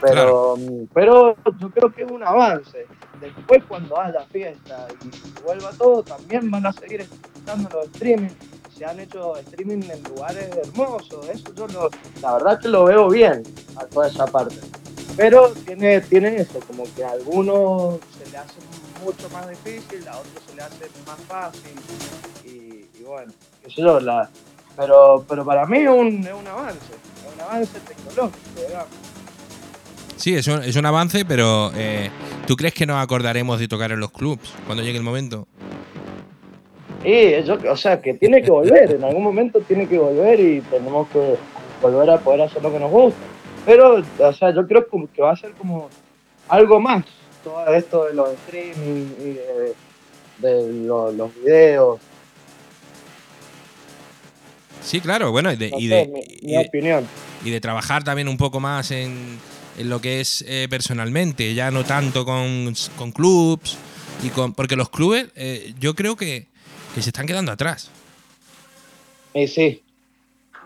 [0.00, 0.56] Pero,
[0.94, 2.86] pero yo creo que es un avance.
[3.20, 8.30] Después, cuando haya fiesta y vuelva todo, también van a seguir escuchando los streaming.
[8.76, 11.28] Se han hecho streaming en lugares hermosos.
[11.28, 11.90] Eso yo lo-
[12.22, 13.42] la verdad que lo veo bien
[13.76, 14.56] a toda esa parte.
[15.16, 18.60] Pero tiene, tiene eso, como que a algunos se le hace
[19.04, 21.72] mucho más difícil, a otros se le hace más fácil.
[22.44, 23.32] Y, y bueno,
[23.66, 24.30] sé yo, la,
[24.78, 28.86] pero, pero para mí es un, es un avance, es un avance tecnológico, digamos.
[30.16, 32.10] Sí, es un, es un avance, pero eh,
[32.46, 35.46] ¿tú crees que nos acordaremos de tocar en los clubs cuando llegue el momento?
[37.04, 40.60] Y yo, o sea, que tiene que volver, en algún momento tiene que volver y
[40.62, 41.36] tenemos que
[41.80, 43.18] volver a poder hacer lo que nos gusta.
[43.64, 45.88] Pero, o sea, yo creo que va a ser como
[46.48, 47.04] algo más,
[47.44, 49.74] todo esto de los streaming y de,
[50.38, 52.00] de lo- los videos.
[54.88, 57.06] Sí, claro, bueno, y de, No y de- mi, y mi de- opinión.
[57.44, 59.38] y de trabajar también un poco más en,
[59.76, 63.76] en lo que es eh, personalmente, ya no tanto con, con clubs
[64.24, 66.46] y con porque los clubes eh, yo creo que,
[66.94, 67.90] que se están quedando atrás.
[69.34, 69.82] Y sí,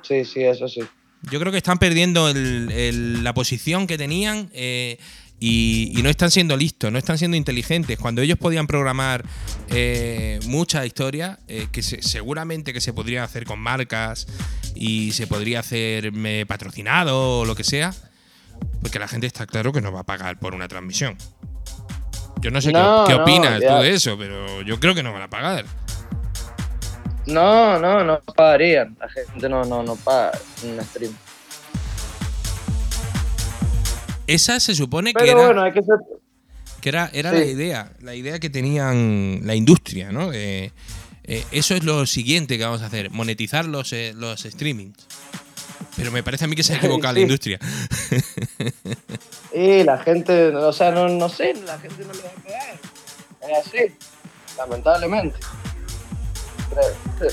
[0.03, 0.83] sí, sí, eso sí.
[1.31, 4.99] Yo creo que están perdiendo el- el- la posición que tenían eh,
[5.45, 7.99] y, y no están siendo listos, no están siendo inteligentes.
[7.99, 9.25] Cuando ellos podían programar
[9.71, 14.29] eh, mucha historia, eh, que se- seguramente que se podría hacer con marcas
[14.77, 17.93] y se podría hacer eh, patrocinado o lo que sea,
[18.83, 21.17] porque la gente está claro que no va a pagar por una transmisión.
[22.41, 25.03] Yo no sé qué- No, qué, no, opinas tú de eso, pero yo creo que
[25.03, 25.65] no van a pagar.
[27.27, 28.97] No, no, no pagarían.
[29.01, 30.33] La gente no, no, no paga
[30.65, 31.13] un stream.
[34.27, 35.35] Esa se supone que era...
[35.47, 35.97] bueno, hay que ser.
[36.81, 37.37] Que era, era Sí.
[37.39, 40.33] la idea, la idea que tenían la industria, ¿no?
[40.33, 40.73] Eh,
[41.25, 44.97] eh, eso es lo siguiente que vamos a hacer, monetizar los, eh, los streamings.
[45.97, 47.59] Pero me parece a mí que se ha equivocado la industria.
[49.55, 52.75] Y la gente, o sea, no, no sé, la gente no le va a pegar.
[53.43, 53.95] Es así,
[54.57, 55.39] lamentablemente.
[56.71, 57.31] Creo.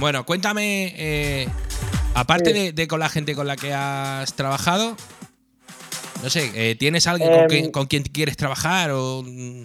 [0.00, 1.48] Bueno, cuéntame, eh,
[2.14, 2.58] aparte Sí.
[2.58, 4.96] de, de con la gente con la que has trabajado,
[6.22, 8.90] no sé, eh, ¿tienes alguien con, Em, quien, con quien quieres trabajar?
[8.92, 9.64] O, mm,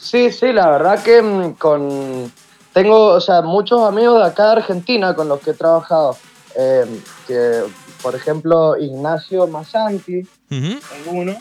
[0.00, 2.32] Sí, sí, la verdad que mm, con
[2.72, 6.16] tengo, o sea, muchos amigos de acá de Argentina con los que he trabajado.
[6.58, 6.86] eh,
[7.26, 7.64] que,
[8.02, 10.66] por ejemplo, Ignacio Masanti, Ujú.
[10.78, 11.36] es uno,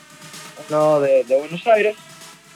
[0.69, 1.95] uno de, de Buenos Aires,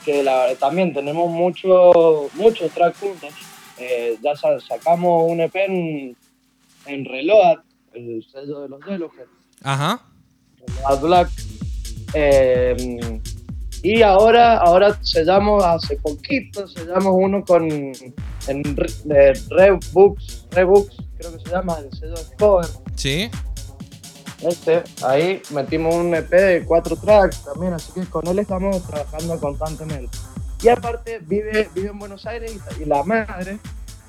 [0.04, 3.30] que la- también tenemos mucho, muchos tracks juntos.
[3.78, 6.16] Eh, ya sa- sacamos un EP en,
[6.86, 7.58] en Reload,
[7.94, 9.26] el sello de los Yellowhead,
[9.62, 10.02] Ajá.
[10.66, 11.30] Reload Black.
[12.14, 13.20] Eh,
[13.82, 18.62] Y ahora, ahora sellamos hace poquito, sellamos uno con en
[19.04, 22.66] de Rebooks, Rebooks, creo que se llama el sello de cover.
[22.94, 23.30] Sí.
[24.42, 29.38] Este, ahí metimos un EP de cuatro tracks también, así que con él estamos trabajando
[29.40, 30.16] constantemente.
[30.62, 33.58] Y aparte vive, vive en Buenos Aires y, y la madre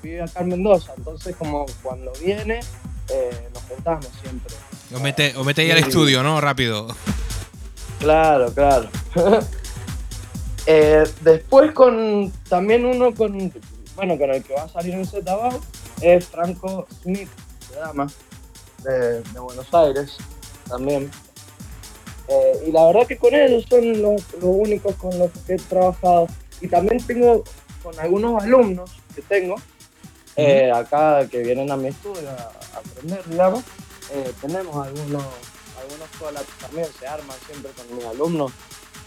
[0.02, 2.60] vive acá en Mendoza, entonces como cuando viene
[3.08, 4.54] eh, nos juntamos siempre.
[4.94, 5.88] Os mete, os mete ahí al Sí.
[5.88, 6.40] estudio, ¿no?
[6.40, 6.88] Rápido.
[7.98, 8.88] Claro, claro.
[10.66, 13.52] Eh, después con también uno con
[13.96, 15.60] bueno con el que va a salir en Z abajo
[16.00, 17.28] es Franco Smith,
[17.68, 18.06] se llama,
[18.84, 20.16] de, de Buenos Aires
[20.68, 21.10] también.
[22.28, 25.56] Eh, y la verdad que con ellos son los, los únicos con los que he
[25.56, 26.28] trabajado.
[26.60, 27.42] Y también tengo
[27.82, 29.56] con algunos alumnos que tengo
[30.36, 33.62] eh, acá que vienen a mi estudio a, a aprender, digamos.
[34.10, 35.24] Eh, tenemos algunos,
[35.80, 38.52] algunos collabs también, se arman siempre con mis alumnos.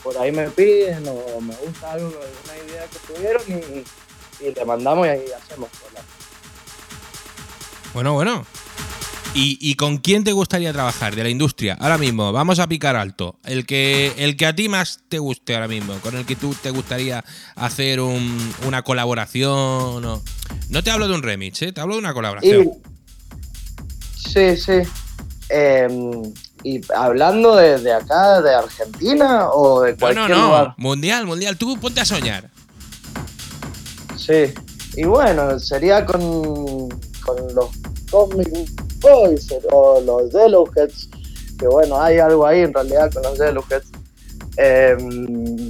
[0.03, 4.65] Por ahí me piden o me gusta algo, alguna idea que tuvieron y, y le
[4.65, 6.07] mandamos y ahí hacemos collabs.
[7.93, 8.45] Bueno, bueno.
[9.37, 11.75] ¿Y, y con quién te gustaría trabajar de la industria?
[11.81, 13.37] Ahora mismo, vamos a picar alto.
[13.43, 16.55] El que, el que a ti más te guste ahora mismo, con el que tú
[16.61, 17.21] te gustaría
[17.55, 19.51] hacer un- una colaboración.
[20.05, 20.23] o-
[20.69, 21.73] No te hablo de un remix, ¿eh?
[21.73, 22.71] te hablo de una Y, colaboración.
[24.15, 24.89] sí, sí.
[25.49, 30.45] Em, y hablando de, de acá, de Argentina o de No, cualquier no, no.
[30.47, 30.73] lugar.
[30.77, 31.57] Mundial, mundial.
[31.57, 32.49] Tú ponte a soñar.
[34.17, 34.53] Sí.
[34.95, 36.19] Y bueno, sería con,
[37.19, 37.67] con los
[38.15, 38.47] Cosmic
[39.01, 41.09] Boys o los Yellowheads.
[41.59, 43.87] Que bueno, hay algo ahí en realidad con los Yellowheads.
[44.55, 45.69] Em,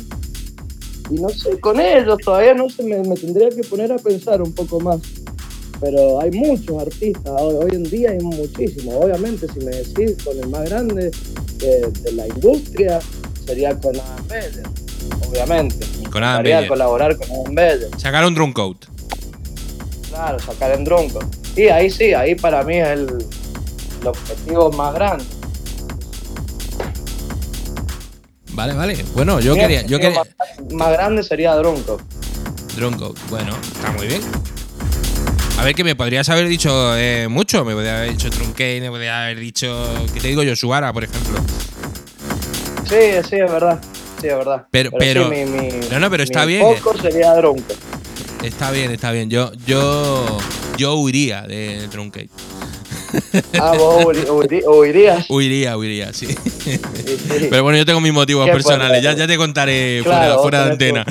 [1.09, 4.43] y no sé, con ellos todavía no sé, me, me tendría que poner a pensar
[4.43, 4.99] un poco más.
[5.81, 8.93] Pero hay muchos artistas, hoy, hoy en día hay muchísimos.
[8.93, 11.11] Obviamente, si me decís con el más grande
[11.57, 12.99] de, de la industria,
[13.45, 14.63] sería con Adam Beller,
[15.27, 15.85] obviamente.
[16.11, 16.67] Con Adam Beller.
[16.67, 17.89] colaborar con Adam Beller.
[17.97, 18.85] Sacar un drum coat.
[20.09, 21.19] Claro, sacar en Drunko.
[21.55, 23.25] Y ahí sí, ahí para mí es el,
[24.01, 25.23] el objetivo más grande.
[28.51, 29.05] Vale, vale.
[29.13, 29.81] Bueno, yo quería.
[29.85, 30.19] Yo quería.
[30.19, 31.99] Más, más grande sería Drunko.
[32.75, 33.17] Drum coat.
[33.29, 34.21] Bueno, está muy bien.
[35.57, 37.63] A ver, que me podrías haber dicho eh, mucho.
[37.63, 40.07] Me podría haber dicho Truncane, me podría haber dicho.
[40.13, 40.53] ¿Qué te digo yo?
[40.93, 41.39] Por ejemplo.
[42.87, 42.95] Sí,
[43.29, 43.79] sí, es verdad.
[44.21, 44.65] Sí, es verdad.
[44.71, 46.65] Pero- pero- sí, mi, mi- no, no, pero está mi bien.
[46.65, 46.75] eh.
[46.81, 47.73] foco sería Drunko.
[48.43, 49.29] Está bien, está bien.
[49.29, 50.37] Yo, yo,
[50.77, 52.29] yo huiría de Truncate.
[53.59, 54.05] Ah, vos
[54.67, 55.25] huirías.
[55.29, 56.27] Huiría, huiría, sí.
[56.27, 56.37] Sí,
[56.77, 57.47] sí.
[57.49, 59.01] Pero bueno, yo tengo mis motivos personales.
[59.01, 61.05] Ya, ya te contaré Claro, fuera, fuera de antena.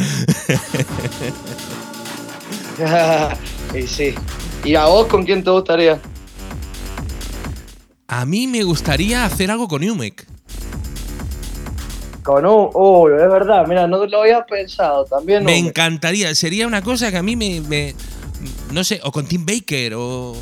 [3.75, 4.15] y sí.
[4.65, 5.99] ¿Y a vos con quién te gustaría?
[8.09, 10.27] A mí me gustaría hacer algo con Umek.
[12.23, 12.71] Con un.
[12.75, 15.05] Uy, es verdad, mira, no lo había pensado.
[15.05, 15.45] También.
[15.45, 16.35] Me encantaría.
[16.35, 17.95] Sería una cosa que a mí me, me-
[18.75, 20.37] No sé, o con Tim Baker o.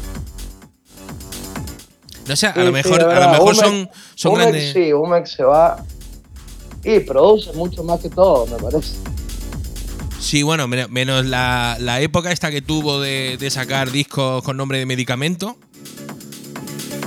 [2.26, 4.72] No sé, a Sí, lo mejor, a lo mejor Umek- son, son Umek grandes.
[4.72, 5.84] Sí, Umek se va.
[6.84, 8.94] Y produce mucho más que todo, me parece.
[10.18, 14.56] Sí, bueno, men- menos la, la época esta que tuvo de, de sacar discos con
[14.56, 15.56] nombre de medicamento.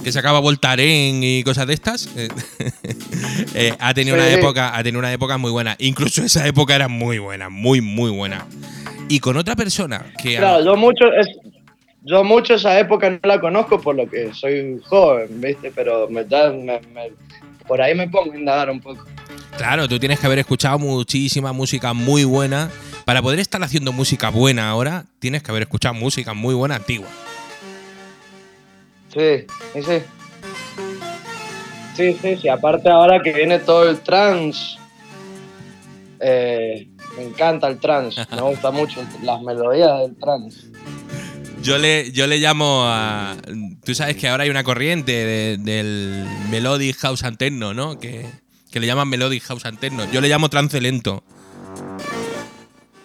[0.04, 2.10] Que sacaba Voltaren y cosas de estas.
[2.16, 2.28] eh,
[3.56, 5.76] eh, ha tenido una época, ha tenido una época muy buena.
[5.80, 8.46] Incluso esa época era muy buena, muy, muy buena.
[9.08, 11.38] Y con otra persona que Claro, yo mucho, es-
[12.04, 15.72] yo mucho esa época no la conozco por lo que soy joven, ¿viste?
[15.72, 17.12] Pero me, da- me- me-
[17.68, 19.06] por ahí me pongo a indagar un poco.
[19.58, 22.70] Claro, tú tienes que haber escuchado muchísima música muy buena.
[23.06, 27.08] Para poder estar haciendo música buena ahora, tienes que haber escuchado música muy buena antigua.
[29.14, 30.02] Sí, sí, sí.
[31.96, 32.50] Sí, sí, sí.
[32.50, 34.78] Aparte ahora que viene todo el trans,
[36.20, 36.88] eh,
[37.18, 38.16] me encanta el trans.
[38.32, 40.66] Me gusta mucho las melodías del trans.
[41.62, 43.36] Yo le, yo le llamo a.
[43.84, 47.98] Tú sabes que ahora hay una corriente de- del Melodic House Anterno, ¿no?
[48.00, 48.26] Que,
[48.72, 50.06] que le llaman Melodic House Anterno.
[50.12, 51.24] Yo le llamo trance lento.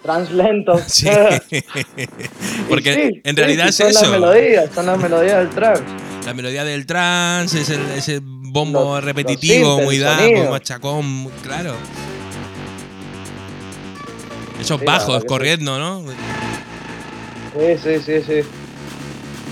[0.03, 0.79] Trans lento.
[0.87, 1.07] Sí.
[2.69, 4.01] Porque sí, en realidad sí, es son eso.
[4.01, 5.81] las melodías, son las melodías del trans.
[6.25, 11.75] La melodía del trance, es el, ese bombo Los- repetitivo, los muy dado, machacón, claro.
[14.61, 16.03] Esos Sí, bajos corriendo, ¿no?
[17.53, 18.47] Sí, sí, sí, sí.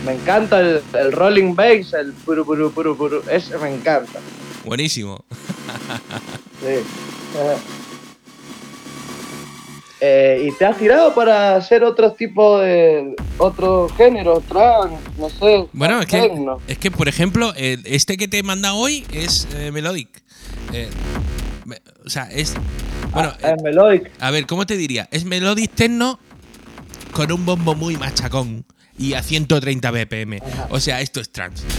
[0.05, 3.24] Me encanta el, el rolling bass, el puru puru puru puru.
[3.30, 4.20] Ese me encanta.
[4.64, 5.26] Buenísimo.
[6.62, 6.76] Sí.
[10.01, 13.16] Eh, ¿Y te has tirado para hacer otro tipo de.
[13.38, 15.68] otro género, trans, no sé?
[15.74, 16.32] Bueno, es que,
[16.68, 20.07] es que, por ejemplo, eh, este que te he mandado hoy es eh, Melodic.
[20.72, 20.89] Eh,
[22.05, 22.53] o sea, es,
[23.12, 24.12] Bueno, Ah, es melodic.
[24.20, 25.07] a ver, ¿cómo te diría?
[25.12, 26.20] Es melodic techno
[27.12, 28.66] con un bombo muy machacón
[28.97, 30.39] y a 130 BPM.
[30.70, 31.64] O sea, esto es trance.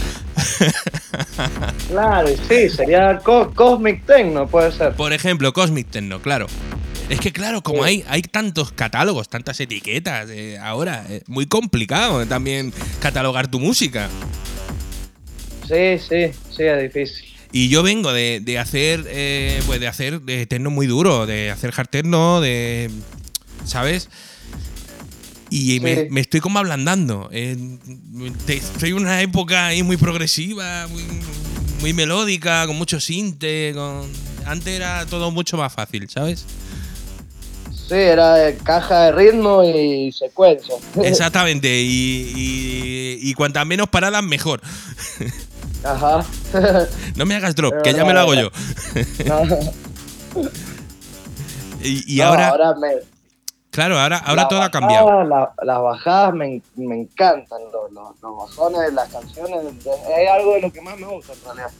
[1.89, 4.93] Claro, sí, sería co- Cosmic Techno, puede ser.
[4.93, 6.47] Por ejemplo, Cosmic Techno, claro.
[7.09, 7.89] Es que claro, como Sí.
[7.89, 14.07] hay, hay tantos catálogos, tantas etiquetas, eh, ahora es muy complicado también catalogar tu música.
[15.67, 17.25] Sí, sí, sí, es difícil.
[17.51, 21.51] Y yo vengo de, de hacer, eh, pues de hacer de techno muy duro, de
[21.51, 22.89] hacer hard techno, de,
[23.65, 24.09] ¿sabes?
[25.49, 26.01] Y me, Sí.
[26.11, 27.29] me estoy como ablandando.
[27.33, 27.57] Eh,
[28.45, 31.03] te- estoy en una época ahí muy progresiva, muy,
[31.81, 33.73] muy melódica, con mucho sinte.
[33.75, 34.09] Con...
[34.45, 36.45] Antes era todo mucho más fácil, ¿sabes?
[37.89, 40.75] Sí, era caja de ritmo y secuencia.
[41.03, 41.81] Exactamente.
[41.81, 44.61] Y, y, y cuantas menos paradas, mejor.
[45.83, 46.23] Ajá.
[47.15, 48.49] No me hagas drop, que ya me lo hago yo.
[51.83, 52.97] Y, y no, ahora, me-
[53.71, 55.23] claro, ahora, ahora todo ha cambiado.
[55.23, 59.57] la- las bajadas me, me encantan, los, los, los bajones las canciones.
[59.83, 61.71] Es algo de lo que más me gusta en realidad.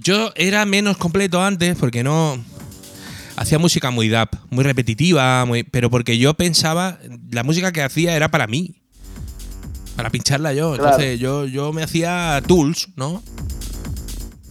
[0.00, 2.36] Yo era menos completo antes porque no.
[3.36, 6.98] Hacía música muy dap, muy repetitiva, muy, pero porque yo pensaba,
[7.30, 8.81] la música que hacía era para mí.
[10.02, 10.74] Para pincharla yo.
[10.74, 10.84] Claro.
[10.90, 13.22] Entonces yo, yo me hacía tools, ¿no?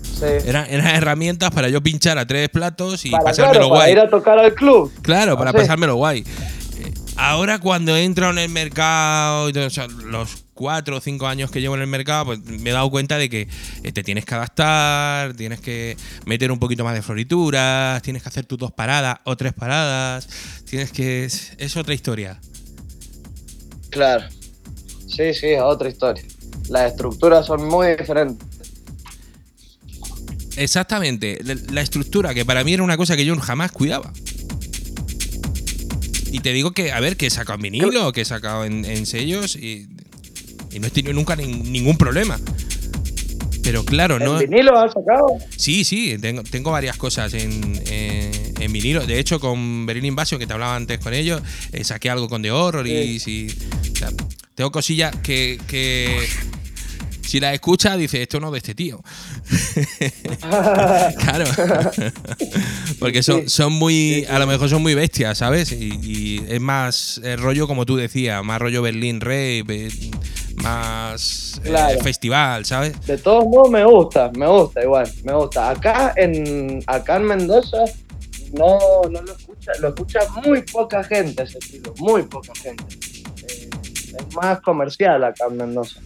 [0.02, 0.26] Sí.
[0.46, 3.92] Eran, eran herramientas para yo pinchar a tres platos y para, pasármelo claro, para guay.
[3.92, 4.92] ir a tocar al club.
[5.02, 5.58] Claro, para Sí.
[5.58, 6.20] pasármelo guay.
[6.22, 11.60] Eh, Ahora cuando entro en el mercado, o sea, los cuatro o cinco años que
[11.60, 13.48] llevo en el mercado, pues me he dado cuenta de que
[13.84, 18.30] eh, te tienes que adaptar, tienes que meter un poquito más de florituras, tienes que
[18.30, 20.28] hacer tus dos paradas o tres paradas,
[20.70, 21.26] tienes que...
[21.26, 22.40] Es, es otra historia.
[23.90, 24.26] Claro.
[25.16, 26.24] Sí, sí, es otra historia.
[26.70, 28.48] Las estructuras son muy diferentes.
[30.58, 31.40] Exactamente,
[31.72, 34.12] la, estructura, que para mí era una cosa que yo jamás cuidaba.
[36.32, 38.86] Y te digo que, a ver, que he sacado en vinilo, que he sacado en,
[38.86, 39.88] en sellos y,
[40.72, 42.40] y no he tenido nunca nin- ningún problema.
[43.64, 44.38] Pero claro, ¿En no.
[44.40, 45.38] vinilo has sacado?
[45.56, 49.06] Sí, sí, tengo, tengo varias cosas en, eh, en vinilo.
[49.06, 51.42] De hecho, con Berlin Invasion, que te hablaba antes con ellos,
[51.72, 54.10] eh, saqué algo con The Horror y, o sea,
[54.56, 56.28] tengo cosillas que, que
[57.32, 59.02] si las escuchas, dices, esto no de este tío.
[61.18, 61.46] claro.
[63.00, 65.72] Porque son, son muy, a lo mejor son muy bestias, ¿sabes?
[65.72, 70.12] Y, y es más eh, rollo, como tú decías, más rollo Berlín Rave, eh,
[70.56, 73.00] más eh, festival, ¿sabes?
[73.06, 75.70] De todos modos me gusta, me gusta igual, me gusta.
[75.70, 77.86] Acá en acá en Mendoza
[78.54, 82.84] no, no lo escucha, lo escucha muy poca gente ese estilo, muy poca gente.
[83.48, 83.70] Eh,
[84.20, 86.00] es más comercial acá en Mendoza.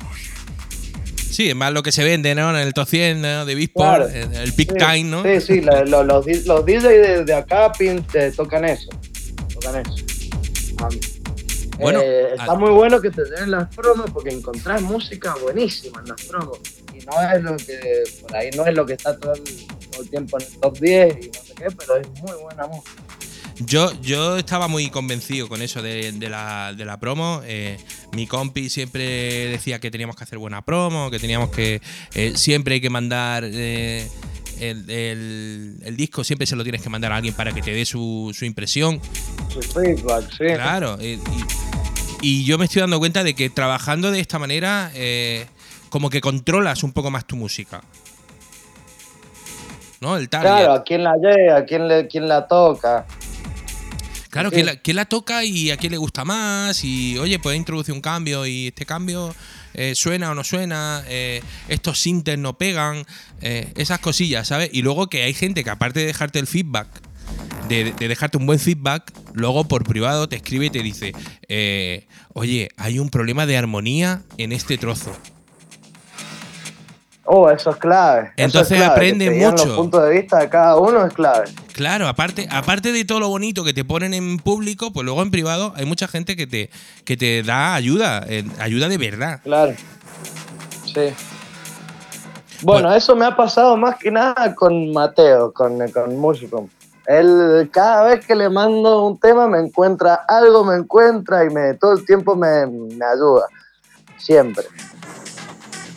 [1.29, 2.49] Sí, es más lo que se vende, ¿no?
[2.51, 3.45] En el top 100 ¿no?
[3.45, 4.07] de Beatport, Claro.
[4.07, 5.23] el, el Big Sí, Time, ¿no?
[5.23, 8.89] Sí, sí, la- lo- los, los DJs de, de acá pin- te tocan eso.
[9.53, 9.95] Tocan eso.
[11.77, 16.07] Bueno, eh, está muy bueno que te den las promos porque encontrás música buenísima en
[16.09, 16.59] las promos.
[16.93, 19.41] Y no es lo que, por ahí no es lo que está todo el,
[19.95, 22.67] todo el tiempo en el top 10 y no sé qué, pero es muy buena
[22.67, 22.91] música.
[23.59, 27.41] Yo, yo estaba muy convencido con eso de, de la, de la promo.
[27.45, 27.77] Eh,
[28.11, 31.81] mi compi siempre decía que teníamos que hacer buena promo, que teníamos que.
[32.15, 33.45] eh, siempre hay que mandar.
[33.45, 34.09] eh,
[34.59, 37.71] el, el- el disco siempre se lo tienes que mandar a alguien para que te
[37.71, 38.99] dé su, su impresión.
[39.53, 40.37] Su feedback, sí.
[40.53, 40.97] Claro.
[41.01, 41.19] y,
[42.21, 44.91] y yo me estoy dando cuenta de que trabajando de esta manera,
[45.89, 47.81] como que controlas un poco más tu música.
[50.06, 50.18] ¿No?
[50.18, 50.49] El target.
[50.49, 53.08] Claro, a quién la llega, a quién, le, quién la toca.
[54.30, 54.64] Claro, Sí.
[54.84, 56.84] ¿quién la, toca y a quién le gusta más?
[56.84, 59.34] Y oye, puede introducir un cambio y este cambio
[59.74, 63.03] eh, suena o no suena, eh, estos sintes no pegan,
[63.41, 64.70] eh, esas cosillas, ¿sabes?
[64.74, 66.88] Y luego que hay gente que aparte de dejarte el feedback,
[67.68, 71.14] de, de dejarte un buen feedback, luego por privado te escribe y te dice,
[72.34, 75.18] oye, hay un problema de armonía en este trozo.
[77.28, 78.32] Oh, eso es clave.
[78.36, 79.65] es Entonces clave, aprende que mucho.
[79.65, 81.45] Los puntos de vista de cada uno es clave.
[81.73, 85.32] Claro, aparte, aparte de todo lo bonito que te ponen en público, pues luego en
[85.32, 86.69] privado hay mucha gente que te,
[87.03, 89.41] que te da ayuda, eh, ayuda de verdad.
[89.43, 89.73] Claro.
[90.86, 91.13] Sí.
[92.61, 92.95] Bueno, Bueno.
[92.95, 96.67] eso me ha pasado más que nada con Mateo, con, con Musicom.
[97.07, 101.73] Él, cada vez que le mando un tema, me encuentra algo, me encuentra y me
[101.76, 103.47] todo el tiempo me, me ayuda.
[104.17, 104.63] Siempre.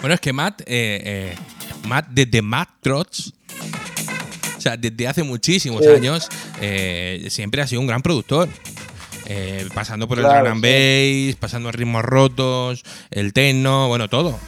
[0.00, 1.36] Bueno, es que Matt, eh, eh,
[1.86, 3.32] Matt desde Matt Trots,
[4.56, 5.90] o sea, desde hace muchísimos Sí.
[5.90, 6.28] años,
[6.60, 8.48] eh, siempre ha sido un gran productor.
[9.30, 14.38] Eh, pasando por el drum and bass, pasando a ritmos rotos, el techno, bueno, todo.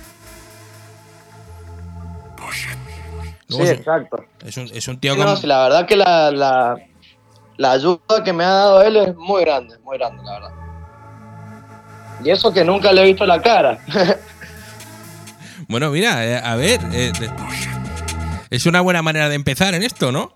[3.48, 4.24] Luego sí, es, exacto.
[4.46, 5.36] es un, es un tío Sí, no, con.
[5.36, 6.76] sí, la verdad que la, la,
[7.56, 10.50] la ayuda que me ha dado él es muy grande, muy grande, la verdad.
[12.24, 13.78] Y eso que nunca le he visto la cara.
[15.70, 16.80] Bueno, mira, eh, a ver.
[16.92, 17.12] eh,
[18.50, 20.34] es una buena manera de empezar en esto, ¿no?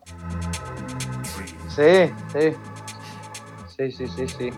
[1.68, 1.82] sí,
[2.32, 2.50] sí.
[3.76, 4.50] Sí, sí, sí, sí.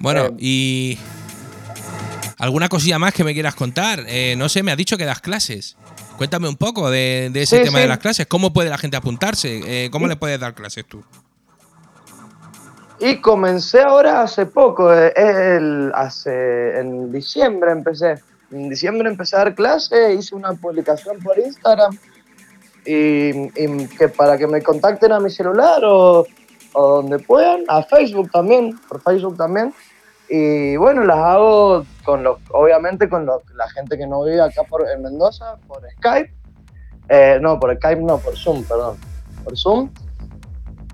[0.00, 0.98] Bueno, Eh, y.
[2.38, 4.04] ¿Alguna cosilla más que me quieras contar?
[4.08, 5.76] Eh, no sé, me has dicho que das clases.
[6.16, 7.82] Cuéntame un poco de, de ese Sí, tema sí.
[7.82, 8.26] de las clases.
[8.26, 9.88] ¿Cómo puede la gente apuntarse?
[9.92, 11.04] ¿Cómo le puedes dar clases tú?
[13.04, 18.20] Y comencé ahora hace poco, eh, el, hace, en diciembre empecé.
[18.52, 21.98] En diciembre empecé a dar clase, hice una publicación por Instagram
[22.84, 23.48] y,
[23.88, 26.24] que para que me contacten a mi celular o,
[26.74, 29.74] o donde puedan, a Facebook también, por Facebook también.
[30.28, 34.62] Y bueno, las hago con los, obviamente con los- la gente que no vive acá
[34.68, 36.32] por, en Mendoza, por Skype.
[37.08, 38.96] Eh, no, por Skype no, por Zoom, perdón.
[39.42, 39.90] Por Zoom.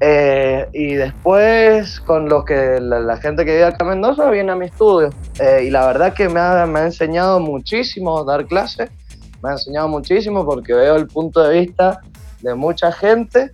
[0.01, 4.53] Eh, y después, con los que la, la gente que vive acá en Mendoza viene
[4.53, 5.11] a mi estudio.
[5.41, 8.91] Eh, y la verdad que me ha, me ha enseñado muchísimo dar clases.
[9.43, 12.01] Me ha enseñado muchísimo porque veo el punto de vista
[12.43, 13.51] de mucha gente.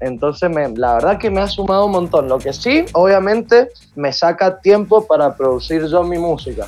[0.00, 2.28] Entonces, me- la verdad que me ha sumado un montón.
[2.28, 6.66] Lo que sí, obviamente, me saca tiempo para producir yo mi música.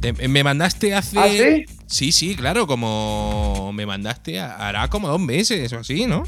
[0.00, 1.18] Te- me mandaste hace.
[1.18, 1.64] ¿Ah, sí?
[1.86, 6.24] Sí, sí, claro, como me mandaste a- hará como dos meses o así, ¿no?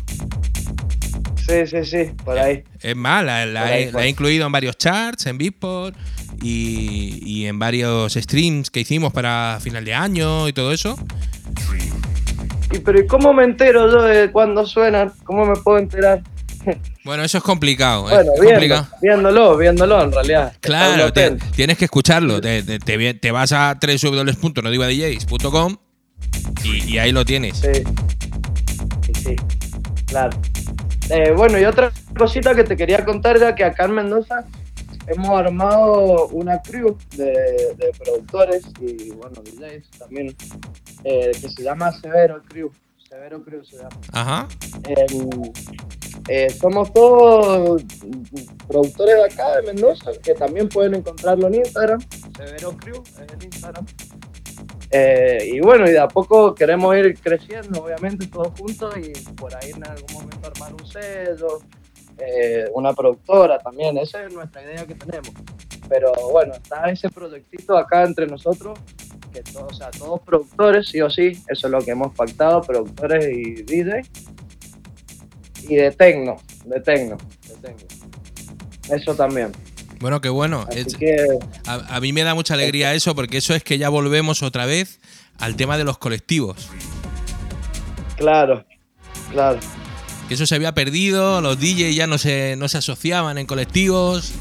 [1.46, 2.64] Sí, sí, sí, por ahí.
[2.80, 5.96] Es más, la, ahí la he incluido en varios charts, en Beatport
[6.46, 10.96] y, y en varios streams que hicimos para final de año y todo eso.
[12.72, 15.12] Y pero ¿y cómo me entero yo de cuándo suenan?
[15.24, 16.22] ¿Cómo me puedo enterar?
[17.04, 18.02] Bueno, eso es complicado.
[18.02, 18.88] Bueno, es viendo, complicado.
[19.00, 20.52] viéndolo, viéndolo en realidad.
[20.58, 22.40] Claro, te- tienes que escucharlo.
[22.40, 25.76] Te, te- te vas a www.nodivadjs.com
[26.64, 27.58] y, y ahí lo tienes.
[27.58, 27.68] Sí.
[29.06, 29.36] Sí, sí.
[30.06, 30.36] Claro.
[31.10, 34.44] Eh, bueno, y otra cosita que te quería contar era que acá en Mendoza
[35.06, 40.36] hemos armado una crew de, de productores y, bueno, DJs también,
[41.04, 42.70] eh, que se llama Severo Crew.
[43.08, 44.00] Severo Crew se llama.
[44.12, 44.48] Ajá.
[44.88, 45.06] Eh,
[46.28, 47.82] eh, somos todos
[48.66, 52.00] productores de acá, de Mendoza, que también pueden encontrarlo en Instagram.
[52.36, 53.86] Severo Crew es el Instagram.
[54.90, 59.54] Eh, y bueno, y de a poco queremos ir creciendo, obviamente, todos juntos y por
[59.54, 61.60] ahí en algún momento armar un sello,
[62.18, 63.96] eh, una productora también.
[63.98, 65.30] Esa es nuestra idea que tenemos.
[65.88, 68.78] Pero bueno, está ese proyectito acá entre nosotros,
[69.32, 72.60] que todos, o sea, todos productores, sí o sí, eso es lo que hemos pactado,
[72.62, 74.02] productores y DJ.
[75.68, 77.16] Y de tecno, de tecno,
[77.48, 77.86] de tecno.
[78.90, 79.52] Eso también.
[80.00, 80.66] Bueno, qué bueno.
[80.70, 81.16] Es- que
[81.66, 84.66] a, a mí me da mucha alegría eso porque eso es que ya volvemos otra
[84.66, 85.00] vez
[85.38, 86.68] al tema de los colectivos.
[88.16, 88.64] Claro,
[89.30, 89.58] claro.
[90.28, 94.32] Que eso se había perdido, los DJs ya no se, no se asociaban en colectivos.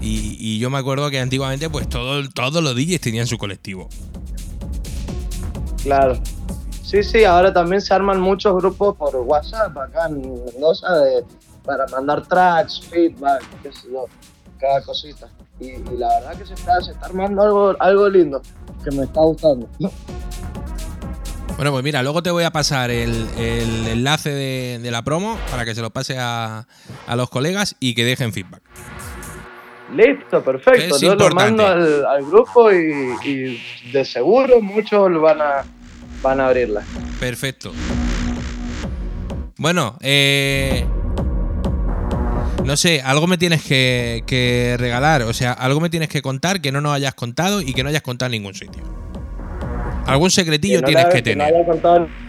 [0.00, 3.88] Y, yo me acuerdo que antiguamente, pues todo, todos los DJs tenían su colectivo.
[5.82, 6.20] Claro.
[6.82, 11.24] Sí, sí, ahora también se arman muchos grupos por WhatsApp acá en Mendoza de,
[11.64, 14.06] para mandar tracks, feedback, qué sé yo,
[14.58, 15.28] cada cosita.
[15.60, 18.40] Y, y la verdad que se está, se está armando algo, algo lindo,
[18.82, 19.68] que me está gustando.
[21.58, 25.36] Bueno, pues mira, luego te voy a pasar el, el enlace de, de la promo
[25.50, 26.68] para que se lo pase a,
[27.04, 28.62] a los colegas y que dejen feedback.
[29.92, 30.94] Listo, perfecto.
[30.94, 31.60] Es Yo lo importante.
[31.60, 35.64] mando al, al grupo y, y de seguro muchos lo van a,
[36.22, 36.84] van a abrirla.
[37.18, 37.72] Perfecto.
[39.56, 40.86] Bueno, eh,
[42.64, 46.60] no sé, algo me tienes que, que regalar, o sea, algo me tienes que contar
[46.60, 49.07] que no nos hayas contado y que no hayas contado en ningún sitio.
[50.08, 51.52] Algún secretillo no tienes la- que tener.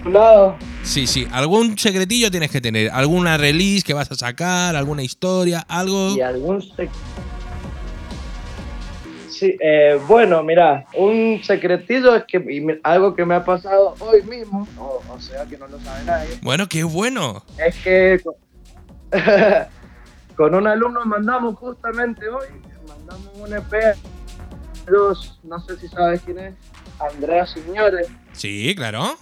[0.06, 0.56] lado.
[0.84, 2.90] Sí, sí, algún secretillo tienes que tener.
[2.92, 6.16] Alguna release que vas a sacar, alguna historia, algo.
[6.16, 6.90] Y algún sec-
[9.30, 14.22] Sí, eh, bueno, mira, un secretillo es que y algo que me ha pasado hoy
[14.24, 17.42] mismo, o, o sea que no lo sabe nadie, Bueno, qué bueno.
[17.66, 18.34] es que con,
[20.36, 22.48] con un alumno mandamos justamente hoy,
[22.86, 23.96] mandamos un EP,
[24.92, 26.54] dos, no sé si sabes quién es,
[27.00, 28.06] Andrea Signore.
[28.34, 29.18] Sí, claro.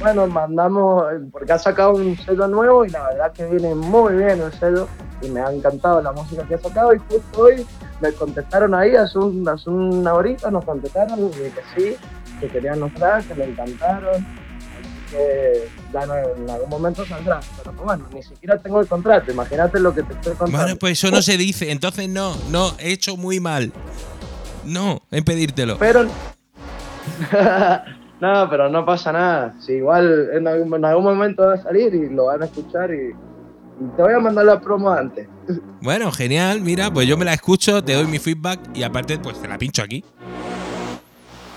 [0.00, 4.40] Bueno, mandamos, porque ha sacado un sello nuevo y la verdad que viene muy bien
[4.40, 4.88] el sello
[5.20, 7.64] y me ha encantado la música que ha sacado y justo hoy
[8.00, 11.96] me contestaron ahí, hace, un, hace una horita nos contestaron y que sí,
[12.40, 17.70] que querían mostrar, que le encantaron, así que ya no- en algún momento saldrá, pero
[17.70, 20.58] pues bueno, ni siquiera tengo el contrato, imagínate lo que te estoy contando.
[20.64, 21.70] Bueno, pues eso no se dice.
[21.70, 23.72] Entonces no, no, he hecho muy mal.
[24.64, 25.76] No, en pedírtelo.
[25.78, 26.04] Pero.
[28.20, 29.54] no, pero no pasa nada.
[29.60, 32.92] Si igual en algún, en algún momento va a salir y lo van a escuchar
[32.92, 35.28] y, y te voy a mandar la promo antes.
[35.82, 36.60] Bueno, genial.
[36.60, 39.58] Mira, pues yo me la escucho, te doy mi feedback y aparte, pues te la
[39.58, 40.04] pincho aquí.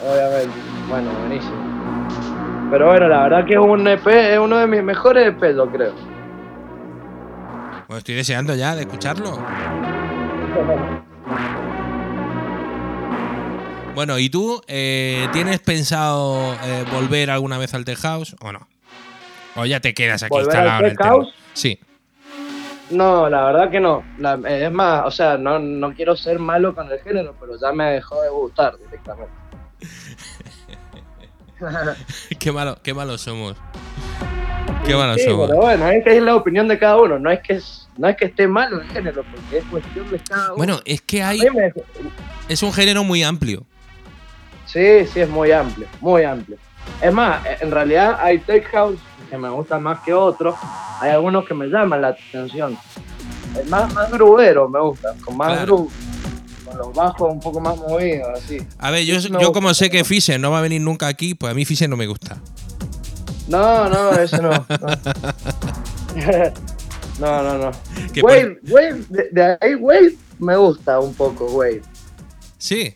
[0.01, 0.57] Obviamente.
[0.89, 1.55] Bueno, buenísimo.
[2.71, 5.71] Pero bueno, la verdad que es un EP, es uno de mis mejores EP, yo
[5.71, 5.93] creo.
[7.85, 9.37] Pues estoy deseando ya de escucharlo.
[13.95, 18.67] Bueno, ¿y tú eh, tienes pensado eh, volver alguna vez al Tech House o no?
[19.55, 20.97] ¿O ya te quedas aquí ¿Volver instalado al en el?
[20.97, 21.33] House?
[21.53, 21.79] Sí.
[22.91, 24.03] No, la verdad que no.
[24.19, 27.71] La- es más, o sea, no, no quiero ser malo con el género, pero ya
[27.71, 29.33] me dejó de gustar directamente.
[32.39, 33.55] qué malo, qué malos somos.
[34.85, 35.47] Qué malos Sí, somos.
[35.49, 37.17] pero bueno, es que es la opinión de cada uno.
[37.17, 37.59] No es que
[37.97, 40.55] no es que esté malo el género, porque es cuestión de cada uno.
[40.57, 41.39] Bueno, es que hay.
[42.49, 43.65] Es un género muy amplio.
[44.75, 46.57] Sí, sí, es muy amplio, muy amplio.
[47.01, 48.99] Es más, en realidad hay tech house
[49.29, 50.53] que me gustan más que otros.
[50.99, 52.77] Hay algunos que me llaman la atención.
[53.57, 55.65] El más, más grubero me gusta, con más Claro.
[55.77, 55.91] groove,
[56.65, 58.57] con los bajos un poco más movidos, así.
[58.79, 61.53] A ver, yo, como sé que Fisher no va a venir nunca aquí, pues a
[61.55, 62.35] mí Fisher no me gusta.
[63.47, 64.65] No, no, eso no.
[67.17, 67.57] No, no, no.
[67.57, 67.71] no.
[68.19, 71.81] Por- Wave, Wave, de, de ahí Wave me gusta un poco, Wave.
[72.57, 72.93] Sí.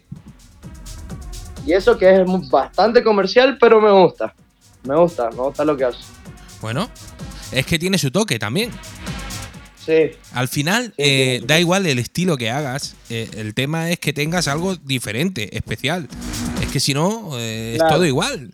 [1.69, 4.33] Y eso que es bastante comercial, pero me gusta.
[4.83, 5.99] Me gusta, me gusta lo que hace.
[6.61, 6.89] Bueno,
[7.51, 8.71] es que tiene su toque también.
[9.85, 11.45] Sí, Al final, Sí, eh, sí.
[11.45, 12.95] da igual el estilo que hagas.
[13.11, 16.07] eh, el tema es que tengas algo diferente, especial.
[16.59, 18.51] Es que si no, eh, es todo igual.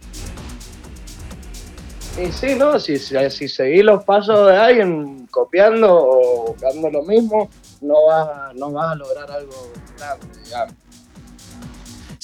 [2.22, 7.04] Y sí, no, si, si, si seguís los pasos de alguien copiando o buscando lo
[7.04, 7.50] mismo,
[7.80, 10.76] no vas, no vas a lograr algo grande, digamos.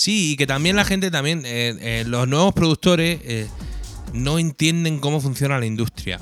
[0.01, 3.47] Sí, y que también la gente, también, eh, eh, los nuevos productores eh,
[4.13, 6.19] no entienden cómo funciona la industria.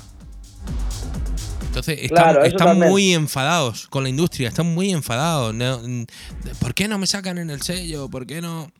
[1.62, 5.54] Entonces, están, Claro, muy enfadados con la industria, están muy enfadados.
[5.54, 6.04] No, mm,
[6.58, 8.10] ¿Por qué no me sacan en el sello?
[8.10, 8.70] ¿Por qué no?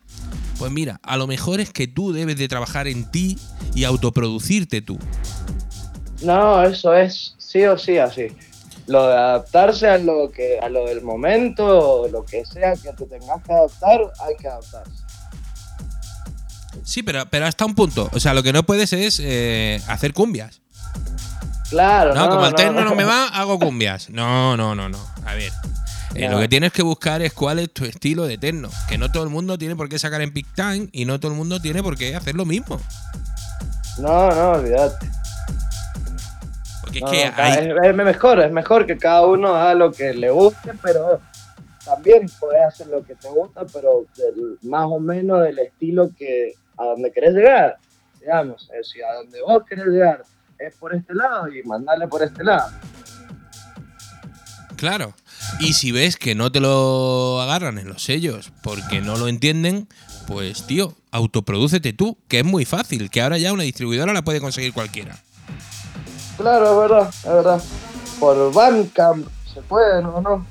[0.59, 3.39] Pues mira, a lo mejor es que tú debes de trabajar en ti
[3.73, 4.99] y autoproducirte tú.
[6.21, 8.27] No, eso es sí o sí así.
[8.91, 12.91] Lo de adaptarse a lo que a lo del momento, o lo que sea que
[12.93, 14.91] te tengas que adaptar, hay que adaptarse.
[16.83, 18.09] Sí, pero, pero hasta un punto.
[18.13, 20.61] O sea, lo que no puedes es eh, hacer cumbias.
[21.69, 24.09] Claro, No, no, como el no, techno no me va, hago cumbias.
[24.09, 24.97] No, no, no, no.
[25.25, 25.51] A ver.
[26.15, 26.27] eh.
[26.29, 28.69] Lo que tienes que buscar es cuál es tu estilo de techno.
[28.89, 31.31] Que no todo el mundo tiene por qué sacar en Peak Time y no todo
[31.31, 32.77] el mundo tiene por qué hacer lo mismo.
[33.99, 35.09] No, no, olvídate.
[36.99, 37.67] Porque es No, que no, ca- hay.
[37.67, 41.19] es, es mejor, es mejor que cada uno haga lo que le guste, pero
[41.85, 46.53] también puedes hacer lo que te gusta, pero del- más o menos del estilo que
[46.77, 47.77] a donde querés llegar.
[48.19, 50.23] Digamos, es decir, a donde vos querés llegar
[50.59, 52.69] es por este lado y mandarle por este lado.
[54.75, 55.13] Claro.
[55.59, 59.87] Y si ves que no te lo agarran en los sellos porque no lo entienden,
[60.27, 64.39] pues tío, autoprodúcete tú, que es muy fácil, que ahora ya una distribuidora la puede
[64.39, 65.17] conseguir cualquiera.
[66.41, 67.63] Claro, es verdad, es verdad.
[68.19, 70.21] Por Bandcamp se puede, ¿no?
[70.21, 70.45] ¿no?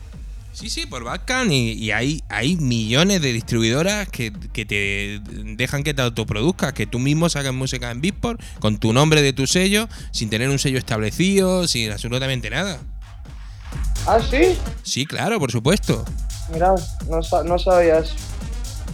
[0.52, 5.20] Sí, sí, por Bandcamp y, y hay, hay millones de distribuidoras que, que te
[5.56, 9.32] dejan que te autoproduzcas, que tú mismo sacas música en Beatport con tu nombre de
[9.32, 12.78] tu sello, sin tener un sello establecido, sin absolutamente nada.
[14.06, 14.56] Ah, sí.
[14.82, 16.04] Sí, claro, por supuesto.
[16.52, 16.74] Mirá,
[17.08, 18.14] no, sa- no sabía eso.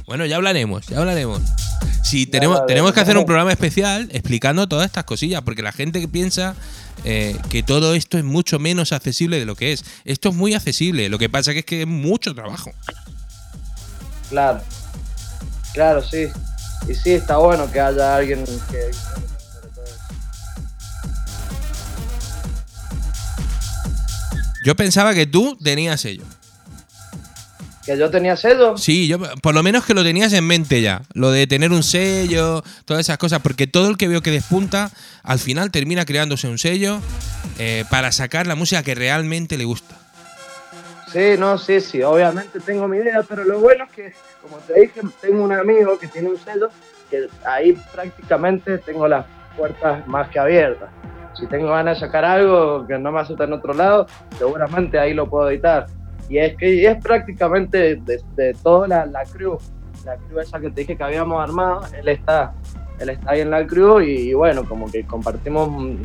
[0.06, 1.40] Bueno, ya hablaremos, ya hablaremos.
[2.02, 5.72] Sí, tenemos, vale, tenemos que hacer un programa especial explicando todas estas cosillas, porque la
[5.72, 6.54] gente que piensa
[7.04, 9.84] eh, que todo esto es mucho menos accesible de lo que es.
[10.04, 12.72] Esto es muy accesible, lo que pasa que es que es mucho trabajo.
[14.30, 14.60] Claro.
[15.72, 16.28] Claro, sí.
[16.88, 18.90] Y sí, está bueno que haya alguien que...
[24.64, 26.24] Yo pensaba que tú tenías ello.
[27.86, 28.76] Que yo tenía sello.
[28.76, 31.02] Sí, yo por lo menos que lo tenías en mente ya.
[31.14, 33.40] Lo de tener un sello, todas esas cosas.
[33.40, 34.90] Porque todo el que veo que despunta,
[35.22, 36.98] al final termina creándose un sello
[37.58, 39.94] eh, para sacar la música que realmente le gusta.
[41.12, 44.12] Sí, no, sí, sí, obviamente tengo mi idea, pero lo bueno es que,
[44.42, 46.68] como te dije, tengo un amigo que tiene un sello
[47.08, 49.24] que ahí prácticamente tengo las
[49.56, 50.90] puertas más que abiertas.
[51.38, 54.06] Si tengo ganas de sacar algo que no me acepta en otro lado,
[54.36, 55.86] seguramente ahí lo puedo editar.
[56.28, 59.58] Y es que es prácticamente de, de toda la, la crew,
[60.04, 62.52] la crew esa que te dije que habíamos armado, él está,
[62.98, 66.02] él está ahí en la crew y, y bueno, como que compartimos un,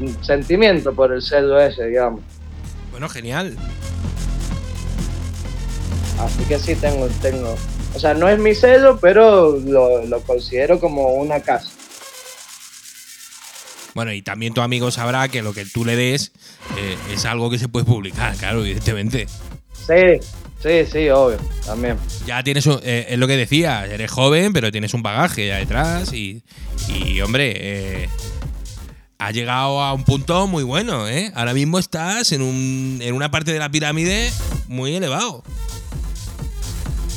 [0.00, 2.20] un sentimiento por el sello ese, digamos.
[2.90, 3.56] Bueno, genial.
[6.20, 7.54] Así que sí tengo, tengo.
[7.94, 11.70] O sea, no es mi sello, pero lo, lo considero como una casa.
[13.94, 16.32] Bueno, y también tu amigo sabrá que lo que tú le des
[16.76, 19.26] eh, es algo que se puede publicar, claro, evidentemente.
[19.88, 20.20] Sí,
[20.62, 21.96] sí, sí, obvio, también.
[22.26, 25.56] Ya tienes, un- eh, es lo que decía, eres joven, pero tienes un bagaje ya
[25.56, 26.42] detrás y,
[26.88, 28.08] y hombre, eh,
[29.18, 31.32] has llegado a un punto muy bueno, ¿eh?
[31.34, 34.30] Ahora mismo estás en, un, en una parte de la pirámide
[34.68, 35.42] muy elevado.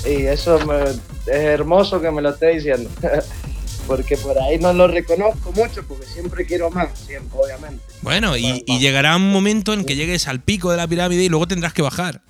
[0.05, 2.89] Y eso me- es hermoso que me lo esté diciendo.
[3.87, 7.83] porque por ahí no lo reconozco mucho, porque siempre quiero más, siempre, obviamente.
[8.01, 11.29] Bueno, y, y llegará un momento en que llegues al pico de la pirámide y
[11.29, 12.21] luego tendrás que bajar.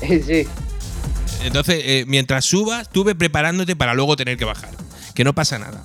[0.26, 0.46] Sí,
[1.44, 4.70] Entonces, eh, mientras subas, tú ve preparándote para luego tener que bajar.
[5.14, 5.80] Que no pasa nada.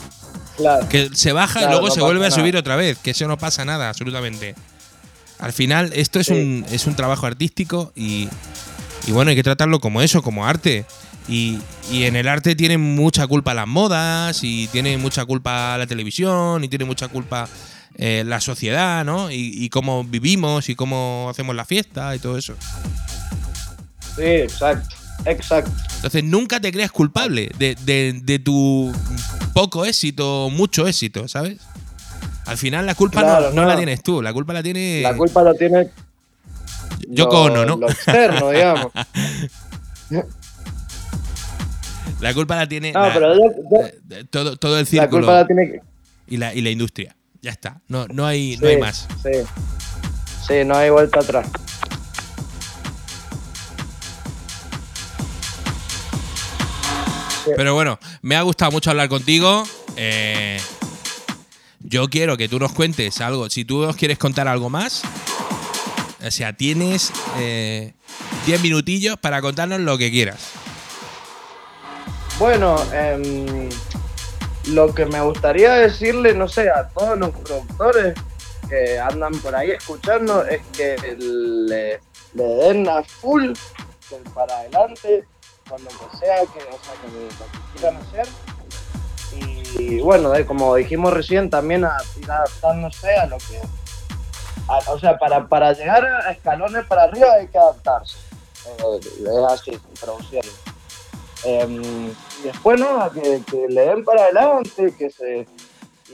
[0.58, 0.88] claro.
[0.90, 2.40] Que se baja y luego no se vuelve a nada.
[2.42, 2.98] subir otra vez.
[2.98, 4.56] Que eso no pasa nada, absolutamente.
[5.40, 6.34] Al final, esto es, Sí.
[6.34, 8.28] un, es un trabajo artístico y,
[9.08, 10.86] y bueno, hay que tratarlo como eso, como arte.
[11.28, 11.60] Y,
[11.92, 16.64] y en el arte tienen mucha culpa las modas, y tiene mucha culpa la televisión,
[16.64, 17.48] y tiene mucha culpa
[17.96, 19.32] eh, la sociedad, ¿no?
[19.32, 22.56] Y, y cómo vivimos, y cómo hacemos la fiesta, y todo eso.
[24.16, 24.96] Sí, exacto,
[25.26, 25.72] exacto.
[25.96, 28.92] Entonces nunca te creas culpable de, de- de tu
[29.54, 31.58] poco éxito, mucho éxito, ¿sabes?
[32.46, 33.68] Al final la culpa Claro, no, no no.
[33.68, 35.90] la tienes tú, la culpa la tiene La culpa lo tiene
[37.08, 37.78] Yoko lo- Ono, ¿no?
[37.78, 38.92] Lo externo, digamos.
[42.20, 43.42] La culpa la tiene No, la- pero yo-
[44.10, 45.82] yo- todo, todo el la círculo culpa la tiene
[46.28, 47.16] y, la, y la industria.
[47.42, 49.08] Ya está, no, no, hay, no hay más.
[49.24, 49.32] Sí.
[50.48, 51.48] Sí, no hay vuelta atrás.
[57.56, 59.64] Pero bueno, me ha gustado mucho hablar contigo.
[59.96, 60.60] eh,
[61.84, 63.50] yo quiero que tú nos cuentes algo.
[63.50, 65.02] Si tú nos quieres contar algo más,
[66.26, 67.94] o sea, tienes eh,
[68.46, 70.52] 10 minutillos para contarnos lo que quieras.
[72.38, 73.70] Bueno, em,
[74.68, 78.14] lo que me gustaría decirle, no sé, a todos los productores
[78.70, 82.00] que andan por ahí escuchando es que le,
[82.34, 83.52] le den a full
[84.34, 85.26] para adelante
[85.72, 88.28] con lo que sea que, o sea, que que quieran hacer.
[89.80, 93.60] Y bueno, de- como dijimos recién, también a ir adaptándose a lo que...
[94.68, 98.18] a- o sea, para, para llegar a escalones para arriba hay que adaptarse.
[98.68, 100.52] Eh, es así, produciendo.
[101.44, 105.48] Em, y después nada, que, que le den para adelante, que se.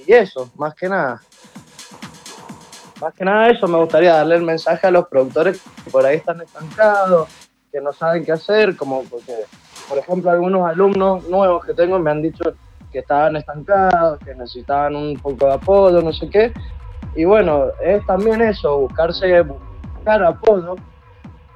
[0.05, 1.21] Y eso, más que nada.
[3.01, 6.15] Más que nada eso, me gustaría darle el mensaje a los productores que por ahí
[6.17, 7.27] están estancados,
[7.71, 9.33] que no saben qué hacer, como porque,
[9.89, 12.43] por ejemplo, algunos alumnos nuevos que tengo me han dicho
[12.91, 16.53] que estaban estancados, que necesitaban un poco de apoyo, no sé qué.
[17.15, 20.75] Y bueno, es también eso, buscarse, buscar apoyo,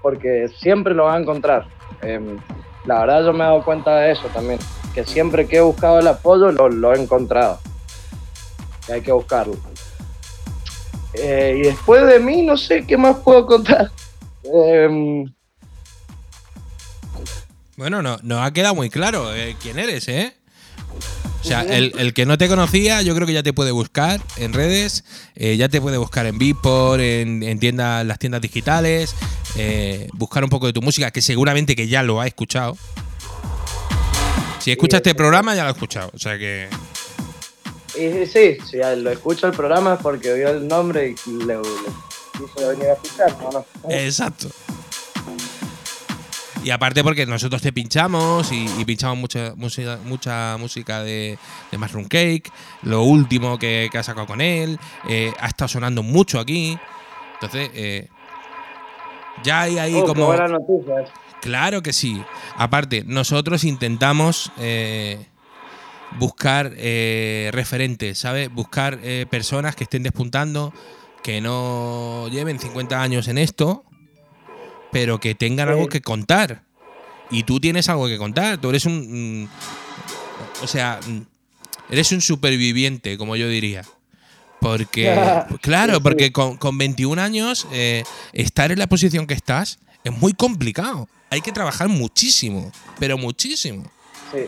[0.02, 1.66] porque siempre lo van a encontrar.
[2.02, 2.38] Em,
[2.86, 4.60] la verdad yo me he dado cuenta de eso también,
[4.94, 7.60] que siempre que he buscado el apoyo lo, lo he encontrado.
[8.88, 9.56] Y hay que buscarlo.
[11.14, 13.92] Eh, y después de mí no sé qué más puedo contar.
[14.44, 15.32] Em,
[17.82, 20.36] Bueno, no, nos ha quedado muy claro eh, quién eres, ¿eh?
[21.42, 24.22] O sea, el, el que no te conocía, yo creo que ya te puede buscar
[24.38, 25.04] en redes,
[25.34, 29.16] eh, ya te puede buscar en Beatport, en, en tiendas, las tiendas digitales,
[29.56, 32.78] eh, buscar un poco de tu música, que seguramente que ya lo ha escuchado.
[34.60, 36.12] Si escucha este programa, ya lo ha escuchado.
[36.14, 36.70] O sea que.
[37.96, 41.62] Y sí, si lo escucho el programa es porque vio el nombre y le, le
[42.34, 43.66] quiso venir a escuchar, no.
[43.90, 44.52] Exacto.
[46.64, 51.38] Y aparte porque nosotros te pinchamos y, y pinchamos mucha música, mucha música de,
[51.72, 52.52] de Mushroom Cake,
[52.84, 54.78] lo último que, que ha sacado con él,
[55.10, 56.78] eh, ha estado sonando mucho aquí.
[57.34, 58.08] Entonces, eh,
[59.44, 60.28] ya hay ahí Oh, como...
[60.28, 61.10] buenas noticias.
[61.42, 62.22] Claro que sí.
[62.56, 65.18] Aparte, nosotros intentamos eh,
[66.20, 68.54] buscar eh, referentes, ¿sabes?
[68.54, 69.00] Buscar
[69.32, 70.72] personas que estén despuntando,
[71.24, 73.84] que no lleven 50 años en esto,
[74.92, 76.64] pero que tengan algo que contar.
[77.30, 78.60] Y tú tienes algo que contar.
[78.60, 79.44] Tú eres un.
[79.44, 79.50] mm,
[80.64, 81.22] o sea, mm,
[81.90, 83.84] eres un superviviente, como yo diría.
[84.60, 85.16] Porque,
[85.62, 90.34] claro, porque con, con 21 años, eh, estar en la posición que estás es muy
[90.34, 91.08] complicado.
[91.30, 93.90] Hay que trabajar muchísimo, pero muchísimo.
[94.32, 94.46] Sí.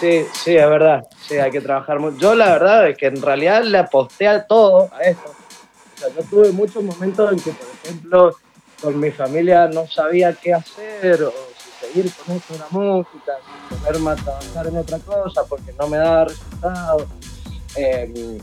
[0.00, 1.06] Sí, sí, es verdad.
[1.26, 2.18] Sí, hay que trabajar mucho.
[2.18, 5.30] Yo la verdad es que en realidad le aposté a todo, a esto.
[5.30, 8.36] O sea, yo tuve muchos momentos en que, por ejemplo,
[8.84, 13.32] con mi familia no sabía qué hacer o si seguir con esto de la música,
[13.70, 17.06] si ponerme a trabajar en otra cosa porque no me daba resultados.
[17.76, 18.38] Eh,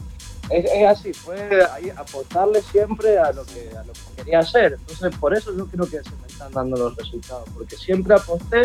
[0.50, 1.38] es, es así, fue
[1.72, 4.74] ahí apostarle siempre a lo, que, a lo que quería hacer.
[4.80, 8.64] Entonces, por eso yo creo que se me están dando los resultados, porque siempre aposté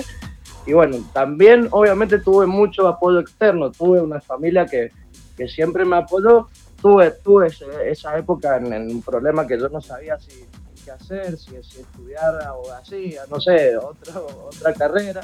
[0.64, 4.90] y bueno, también obviamente tuve mucho apoyo externo, tuve una familia que,
[5.36, 6.48] que siempre me apoyó,
[6.80, 10.44] tuve, tuve ese- esa época en, en un problema que yo no sabía si
[10.86, 15.20] qué hacer, si, si estudiar abogacía, no sé, otra, otra carrera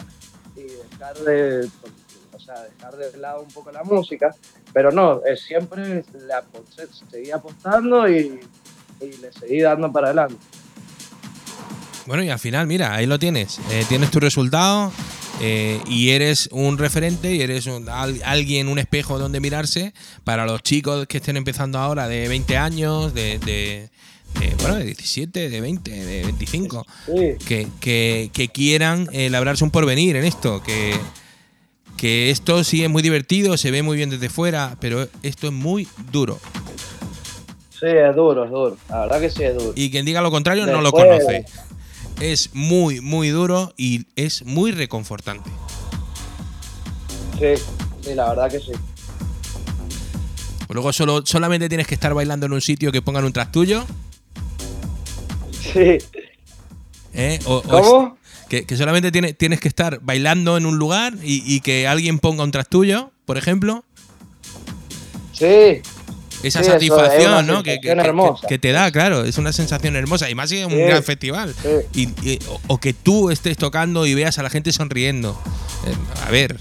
[0.56, 1.68] y dejar de,
[2.32, 4.34] o sea, dejar de lado un poco la música,
[4.72, 8.40] pero no, eh, siempre le aposté, apostando y,
[9.00, 10.36] y le seguí dando para adelante.
[12.06, 13.60] Bueno, y al final, mira, ahí lo tienes.
[13.70, 14.90] Eh, tienes tu resultado
[15.40, 17.68] eh, y eres un referente y eres
[18.24, 19.94] alguien, un espejo donde mirarse
[20.24, 23.88] para los chicos que estén empezando ahora de 20 años, de-
[24.40, 29.64] de, bueno, de 17, de 20, de 25, Sí, que, que- que quieran eh, labrarse
[29.64, 30.94] un porvenir en esto, que,
[31.96, 35.52] que esto sí es muy divertido, se ve muy bien desde fuera, pero esto es
[35.52, 36.40] muy duro.
[37.78, 39.72] sí, es duro, es duro, la verdad que sí es duro.
[39.76, 41.44] Y quien diga lo contrario no lo conoce.
[42.20, 45.50] Es muy, muy duro y es muy reconfortante.
[47.38, 47.60] Sí,
[48.02, 48.72] sí, la verdad que sí.
[50.68, 53.84] Luego solo, solamente tienes que estar bailando en un sitio que pongan un track tuyo.
[55.72, 55.98] Sí.
[57.14, 57.38] ¿eh?
[57.44, 58.18] O- ¿Cómo?
[58.48, 62.18] que, que solamente tiene- tienes que estar bailando en un lugar y, y que alguien
[62.18, 63.84] ponga un track tuyo, por ejemplo.
[65.32, 65.82] Sí, Esa
[66.42, 67.62] Sí, eso es satisfacción, ¿no?
[67.62, 67.94] Que, que-
[68.58, 69.24] te da, claro.
[69.24, 70.28] Es una sensación hermosa.
[70.28, 70.78] Y más si es un Sí.
[70.78, 71.54] gran festival.
[71.62, 71.68] Sí.
[72.22, 75.40] Y, y- o, o que tú estés tocando y veas a la gente sonriendo.
[75.86, 75.94] Eh,
[76.26, 76.56] a ver.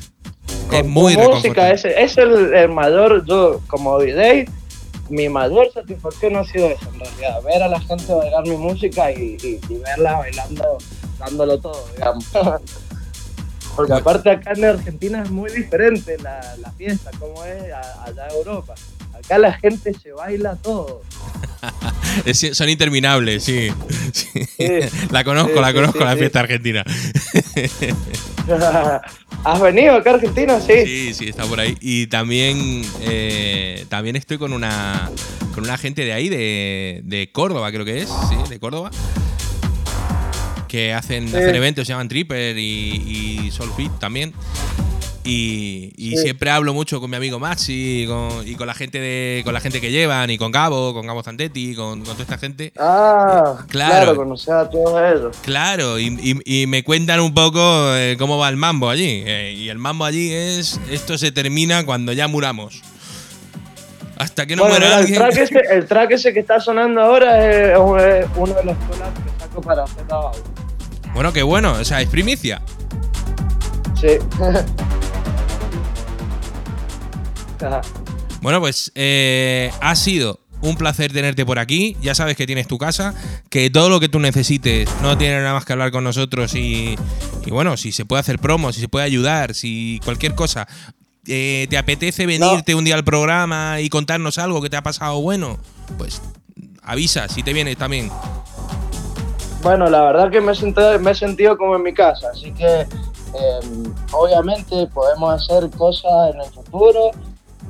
[0.70, 4.48] con es muy música es, es el, el mayor, yo como DJ,
[5.12, 9.12] mi mayor satisfacción ha sido eso en realidad, ver a la gente bailar mi música
[9.12, 10.78] y, y- y verla bailando,
[11.20, 12.26] dándolo todo, digamos.
[13.76, 17.64] Porque aparte acá en Argentina es muy diferente la, la fiesta, como es
[18.04, 18.74] allá en Europa.
[19.24, 21.02] Acá la gente se baila todo.
[22.54, 23.70] Son interminables, sí.
[24.12, 24.28] Sí.
[24.58, 24.68] Sí.
[25.12, 26.84] La conozco, Sí, la conozco, la fiesta argentina.
[29.46, 30.60] ¿Has venido acá a Argentina?
[30.60, 30.74] Sí.
[30.86, 31.78] Sí, sí, está por ahí.
[31.80, 35.10] Y también, eh, también estoy con una,
[35.54, 38.92] con una gente de ahí, de, de Córdoba, creo que es, sí, de Córdoba.
[40.68, 44.34] Que hacen, hacen eventos, se llaman Tripper y, y Soulfit también.
[45.24, 46.24] Y, y Sí.
[46.24, 49.54] siempre hablo mucho con mi amigo Maxi y con, y con la gente de, con
[49.54, 52.74] la gente que llevan, y con Gabo, con Gabo Zantetti, con, con toda esta gente.
[52.80, 53.92] Ah, Claro.
[53.94, 55.38] claro, conocer a todos ellos.
[55.44, 56.08] Claro, y,
[56.44, 57.60] y- y me cuentan un poco
[57.96, 59.22] eh, cómo va el mambo allí.
[59.26, 62.82] Eh, y el mambo allí es, esto se termina cuando ya muramos.
[64.18, 65.18] Hasta que no Bueno, muera alguien.
[65.20, 69.20] track ese, el track ese que está sonando ahora es, es uno de los collabs
[69.20, 70.32] que saco para hacer la
[71.14, 72.62] Bueno, qué bueno, o sea, es primicia.
[74.00, 74.18] Sí.
[77.62, 77.82] Ajá.
[78.42, 81.96] Bueno, pues eh, ha sido un placer tenerte por aquí.
[82.02, 83.14] Ya sabes que tienes tu casa,
[83.50, 86.96] que todo lo que tú necesites no tiene nada más que hablar con nosotros y,
[87.46, 90.68] y bueno, si se puede hacer promo, si se puede ayudar, si cualquier cosa.
[91.28, 95.22] eh, ¿Te apetece venirte un día al programa y contarnos algo que te ha pasado
[95.22, 95.60] bueno?
[95.98, 96.22] Pues
[96.84, 98.10] avisa si te vienes también.
[99.62, 102.52] Bueno, la verdad que me he, sentido, me he sentido como en mi casa, así
[102.52, 102.88] que
[103.34, 103.60] Eh,
[104.12, 107.12] obviamente podemos hacer cosas en el futuro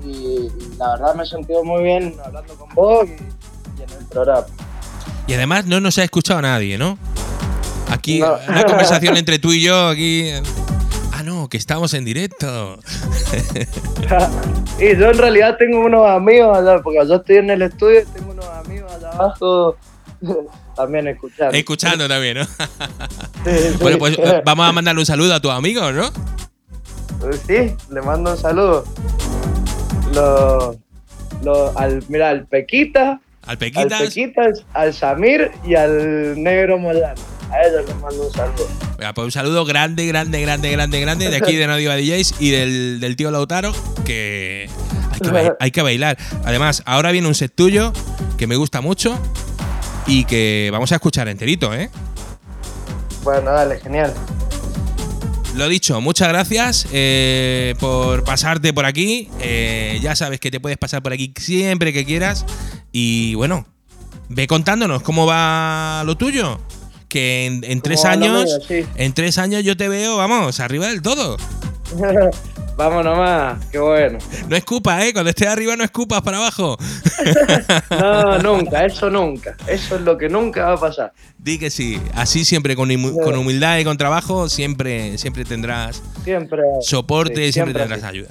[0.06, 4.06] y, la verdad me he sentido muy bien hablando con vos y, y en el
[4.10, 4.46] programa.
[5.28, 6.98] Y además no nos ha escuchado nadie, ¿no?
[7.90, 8.38] Aquí, No.
[8.48, 10.30] una conversación entre tú y yo, aquí.
[11.14, 12.80] Ah, no, que estamos en directo.
[14.80, 18.06] y yo en realidad tengo unos amigos allá, porque yo estoy en el estudio y
[18.06, 19.76] tengo unos amigos allá abajo
[20.76, 21.56] también escuchando.
[21.56, 22.46] Escuchando también, ¿no?
[22.46, 22.52] Sí,
[23.72, 23.78] sí.
[23.82, 26.10] Bueno, pues vamos a mandarle un saludo a tus amigos, ¿no?
[27.46, 28.84] Sí, le mando un saludo.
[30.14, 30.78] Lo,
[31.44, 34.00] lo, al, mira, al Pequita, Al al Pequitas.
[34.02, 37.16] Pequitas, al Samir y al Negro Moyano.
[37.52, 38.68] A ellos les mando un saludo.
[38.98, 42.36] Venga, pues un saludo grande, grande, grande, grande, grande de aquí de No Diva DJs
[42.40, 43.74] y del, del tío Lautaro,
[44.06, 44.70] que
[45.12, 46.18] hay que, bai- hay que bailar.
[46.46, 47.92] Además, ahora viene un set tuyo
[48.38, 49.20] que me gusta mucho
[50.08, 51.90] y que vamos a escuchar enterito, ¿eh?
[53.24, 54.14] Bueno, dale, genial.
[55.56, 59.30] Lo dicho, muchas gracias eh, por pasarte por aquí.
[59.42, 62.46] Eh, ya sabes que te puedes pasar por aquí siempre que quieras.
[62.92, 63.66] Y bueno,
[64.30, 66.60] ve contándonos cómo va lo tuyo.
[67.10, 68.60] Que en, en tres años?
[68.68, 68.86] Sí.
[68.96, 71.38] en tres años yo te veo, vamos, arriba del todo.
[72.78, 74.18] Vamos nomás, qué bueno.
[74.48, 75.14] No escupas, ¿eh?
[75.14, 76.78] Cuando estés arriba no escupas para abajo.
[77.92, 79.56] No, nunca, eso nunca.
[79.68, 81.14] Eso es lo que nunca va a pasar.
[81.38, 82.02] Di que sí.
[82.16, 86.62] Así siempre, con, con humildad y con trabajo, siempre, siempre tendrás Siempre.
[86.82, 88.30] soporte sí, y siempre, siempre tendrás ayuda.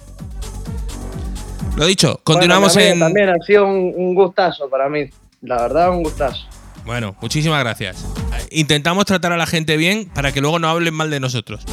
[1.76, 2.98] Lo dicho, continuamos Bueno, en...
[2.98, 5.08] también, También ha sido un, un gustazo para mí.
[5.42, 6.46] La verdad, un gustazo.
[6.84, 8.04] Bueno, muchísimas gracias.
[8.50, 11.64] Intentamos tratar a la gente bien para que luego no hablen mal de nosotros.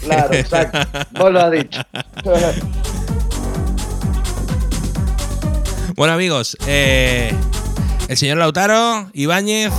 [0.00, 0.78] Claro, exacto.
[1.18, 1.80] Vos lo has dicho.
[5.94, 7.32] Bueno, amigos, eh,
[8.08, 9.70] el señor Lautaro Ibáñez,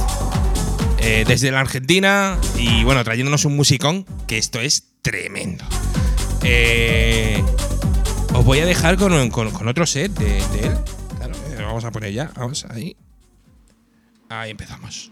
[1.00, 5.66] eh, desde la Argentina, y bueno, trayéndonos un musicón, que esto es tremendo.
[6.44, 7.44] Eh,
[8.34, 10.78] os voy a dejar con, con- con otro set de, de él.
[11.18, 12.32] Claro, lo vamos a poner ya.
[12.36, 12.96] Vamos ahí.
[14.30, 15.12] Ahí empezamos.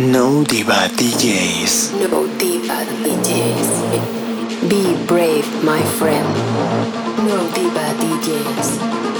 [0.00, 1.92] No Diva DJs.
[2.10, 4.68] No Diva DJs.
[4.68, 6.26] Be brave, my friend.
[7.22, 9.13] No Diva DJs.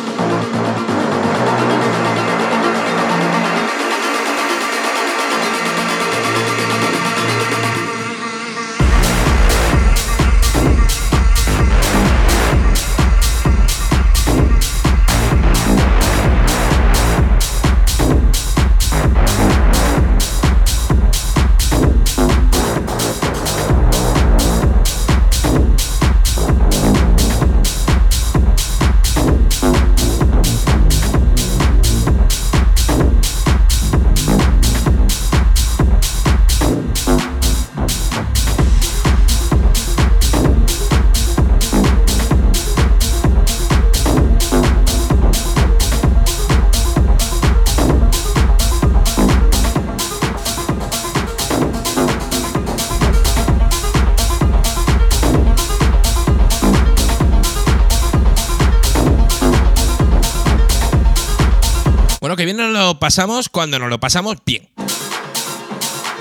[63.01, 64.69] Pasamos cuando nos lo pasamos bien.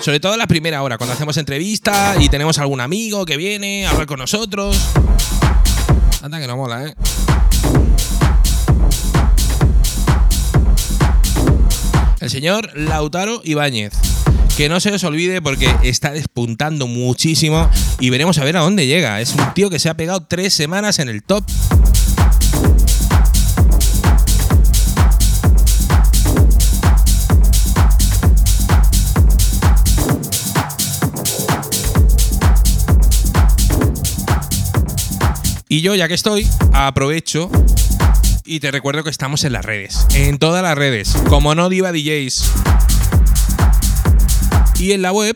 [0.01, 3.85] Sobre todo en la primera hora, cuando hacemos entrevista y tenemos algún amigo que viene
[3.85, 4.77] a hablar con nosotros.
[6.21, 6.95] Anda que no mola, ¿eh?
[12.19, 13.93] El señor Lautaro Ibáñez.
[14.55, 18.87] Que no se os olvide porque está despuntando muchísimo y veremos a ver a dónde
[18.87, 19.19] llega.
[19.19, 21.43] Es un tío que se ha pegado tres semanas en el top
[35.73, 37.49] Y yo, ya que estoy, aprovecho
[38.45, 40.05] y te recuerdo que estamos en las redes.
[40.13, 41.15] En todas las redes.
[41.29, 42.43] Como no Diva DJs.
[44.77, 45.35] Y en la web.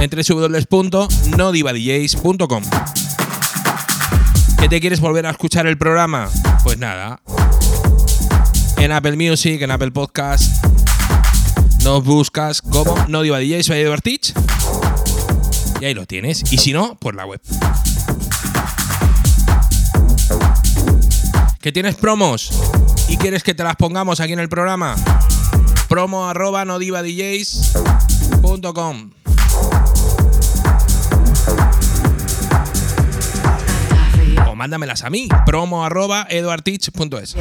[0.00, 2.62] En www.nodivadjs.com.
[4.58, 6.30] ¿Que te quieres volver a escuchar el programa?
[6.64, 7.20] Pues nada.
[8.78, 10.64] En Apple Music, en Apple Podcast.
[11.84, 14.32] Nos buscas como No Diva DJs, Eduard Teach.
[15.82, 16.50] Y ahí lo tienes.
[16.50, 17.42] Y si no, por la web.
[21.60, 22.52] ¿Que tienes promos
[23.08, 24.94] y quieres que te las pongamos aquí en el programa?
[25.88, 29.10] Promo arroba nodivadjs.com
[34.46, 37.34] O mándamelas a mí, promo arroba eduartich.es.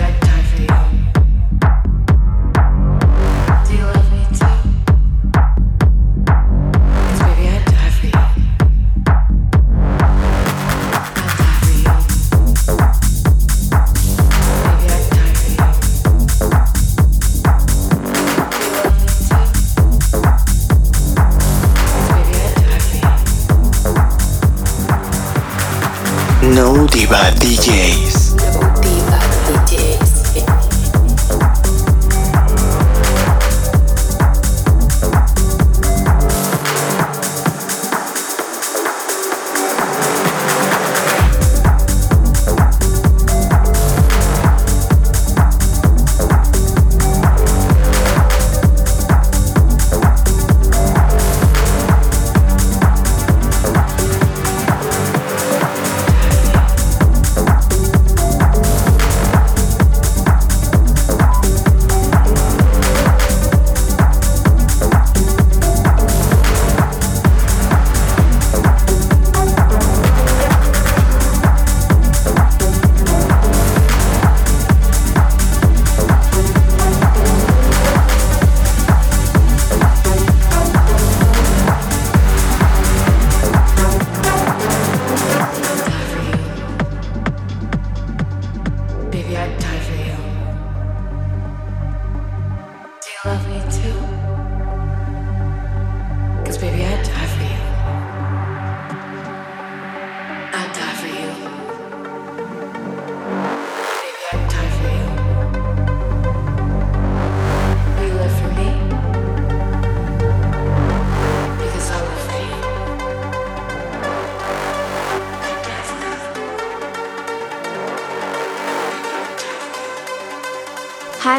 [27.40, 27.87] dj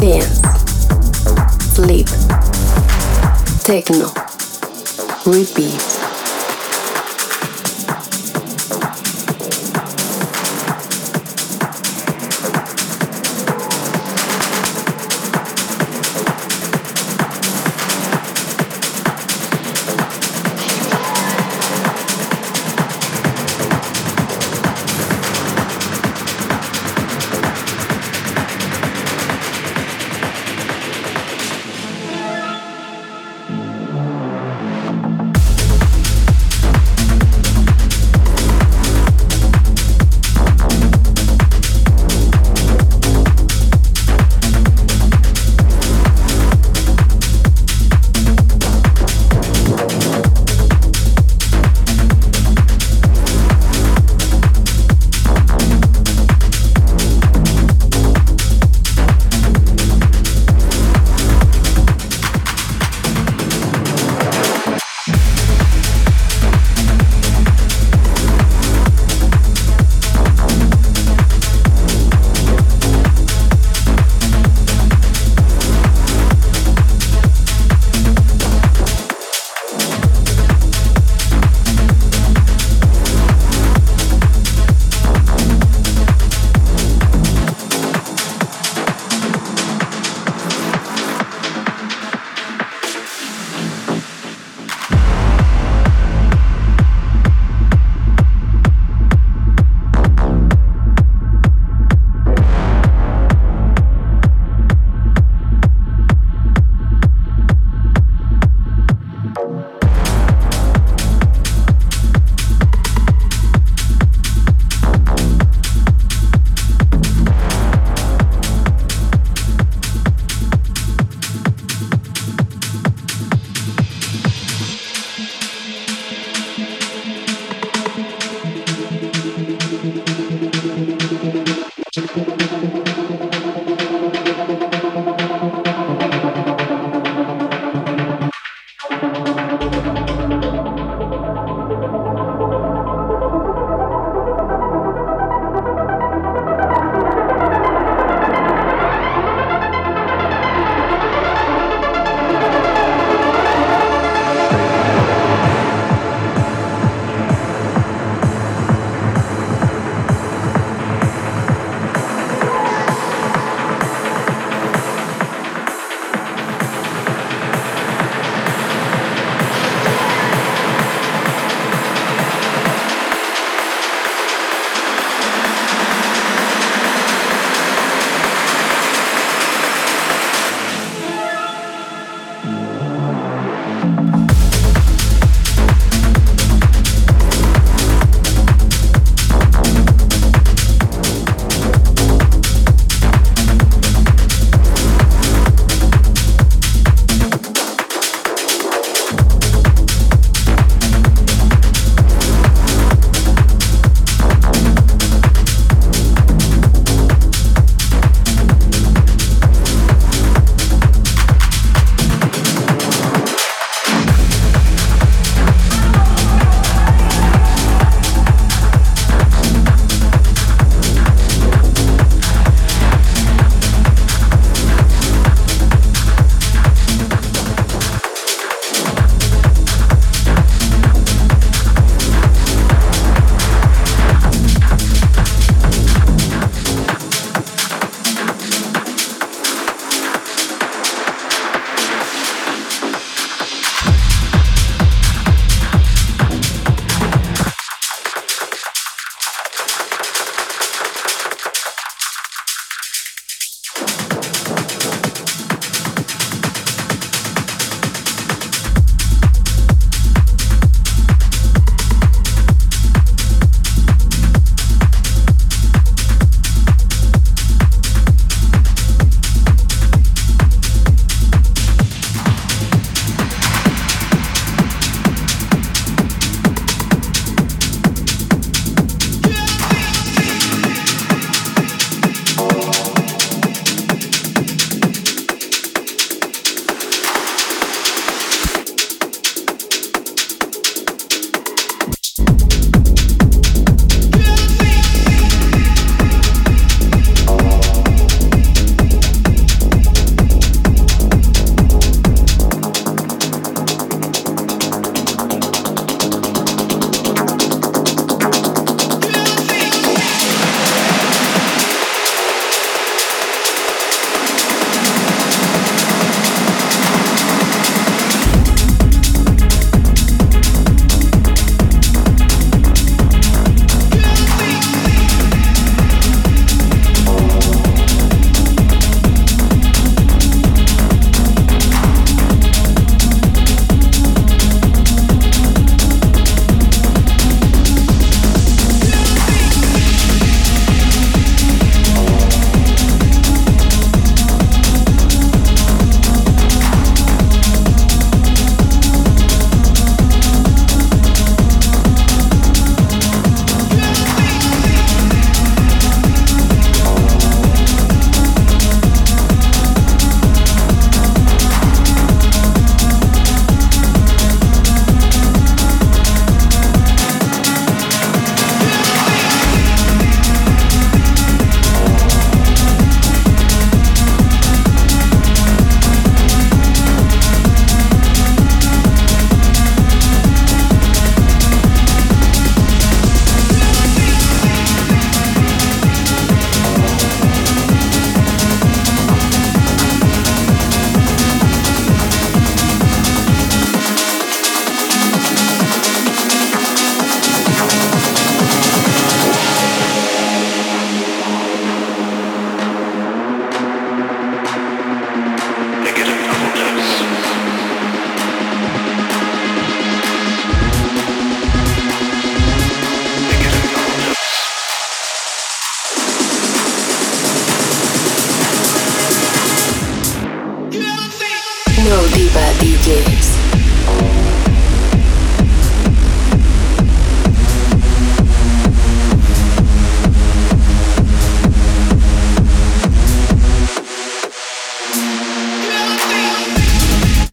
[0.00, 0.40] Dance.
[1.74, 2.06] Sleep.
[3.62, 4.10] Techno.
[5.26, 5.99] Repeat.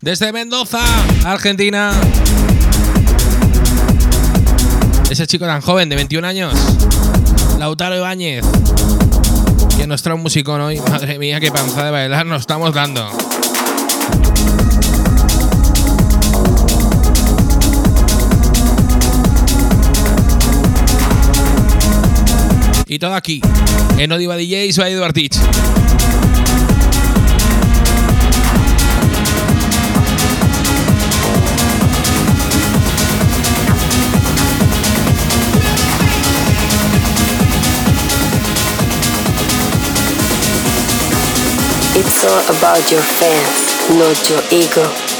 [0.08, 0.80] Desde Mendoza,
[1.26, 1.92] Argentina.
[5.10, 6.54] Ese chico tan joven, de 21 años.
[7.60, 8.46] Lautaro Ibáñez.
[9.76, 10.80] Que nos trae un musicón hoy.
[10.80, 13.06] Madre mía, qué panza de bailar nos estamos dando.
[22.88, 23.42] Y todo aquí,
[23.98, 25.14] en Odiva DJs by Eduard.
[41.99, 45.16] It's all about your fans, not your ego.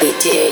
[0.00, 0.43] DJs.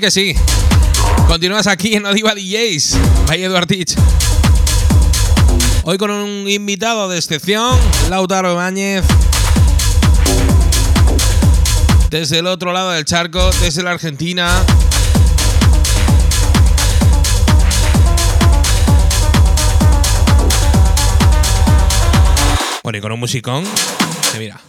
[0.00, 0.34] Que sí.
[1.28, 2.96] Continúas aquí en Odiva DJs.
[3.26, 3.96] By Eduard Teach.
[5.84, 7.78] Hoy con un invitado de excepción,
[8.08, 9.04] Lautaro Báñez.
[12.08, 14.64] Desde el otro lado del charco, desde la Argentina.
[22.82, 23.64] Bueno, y con un musicón.
[24.32, 24.60] Que mira.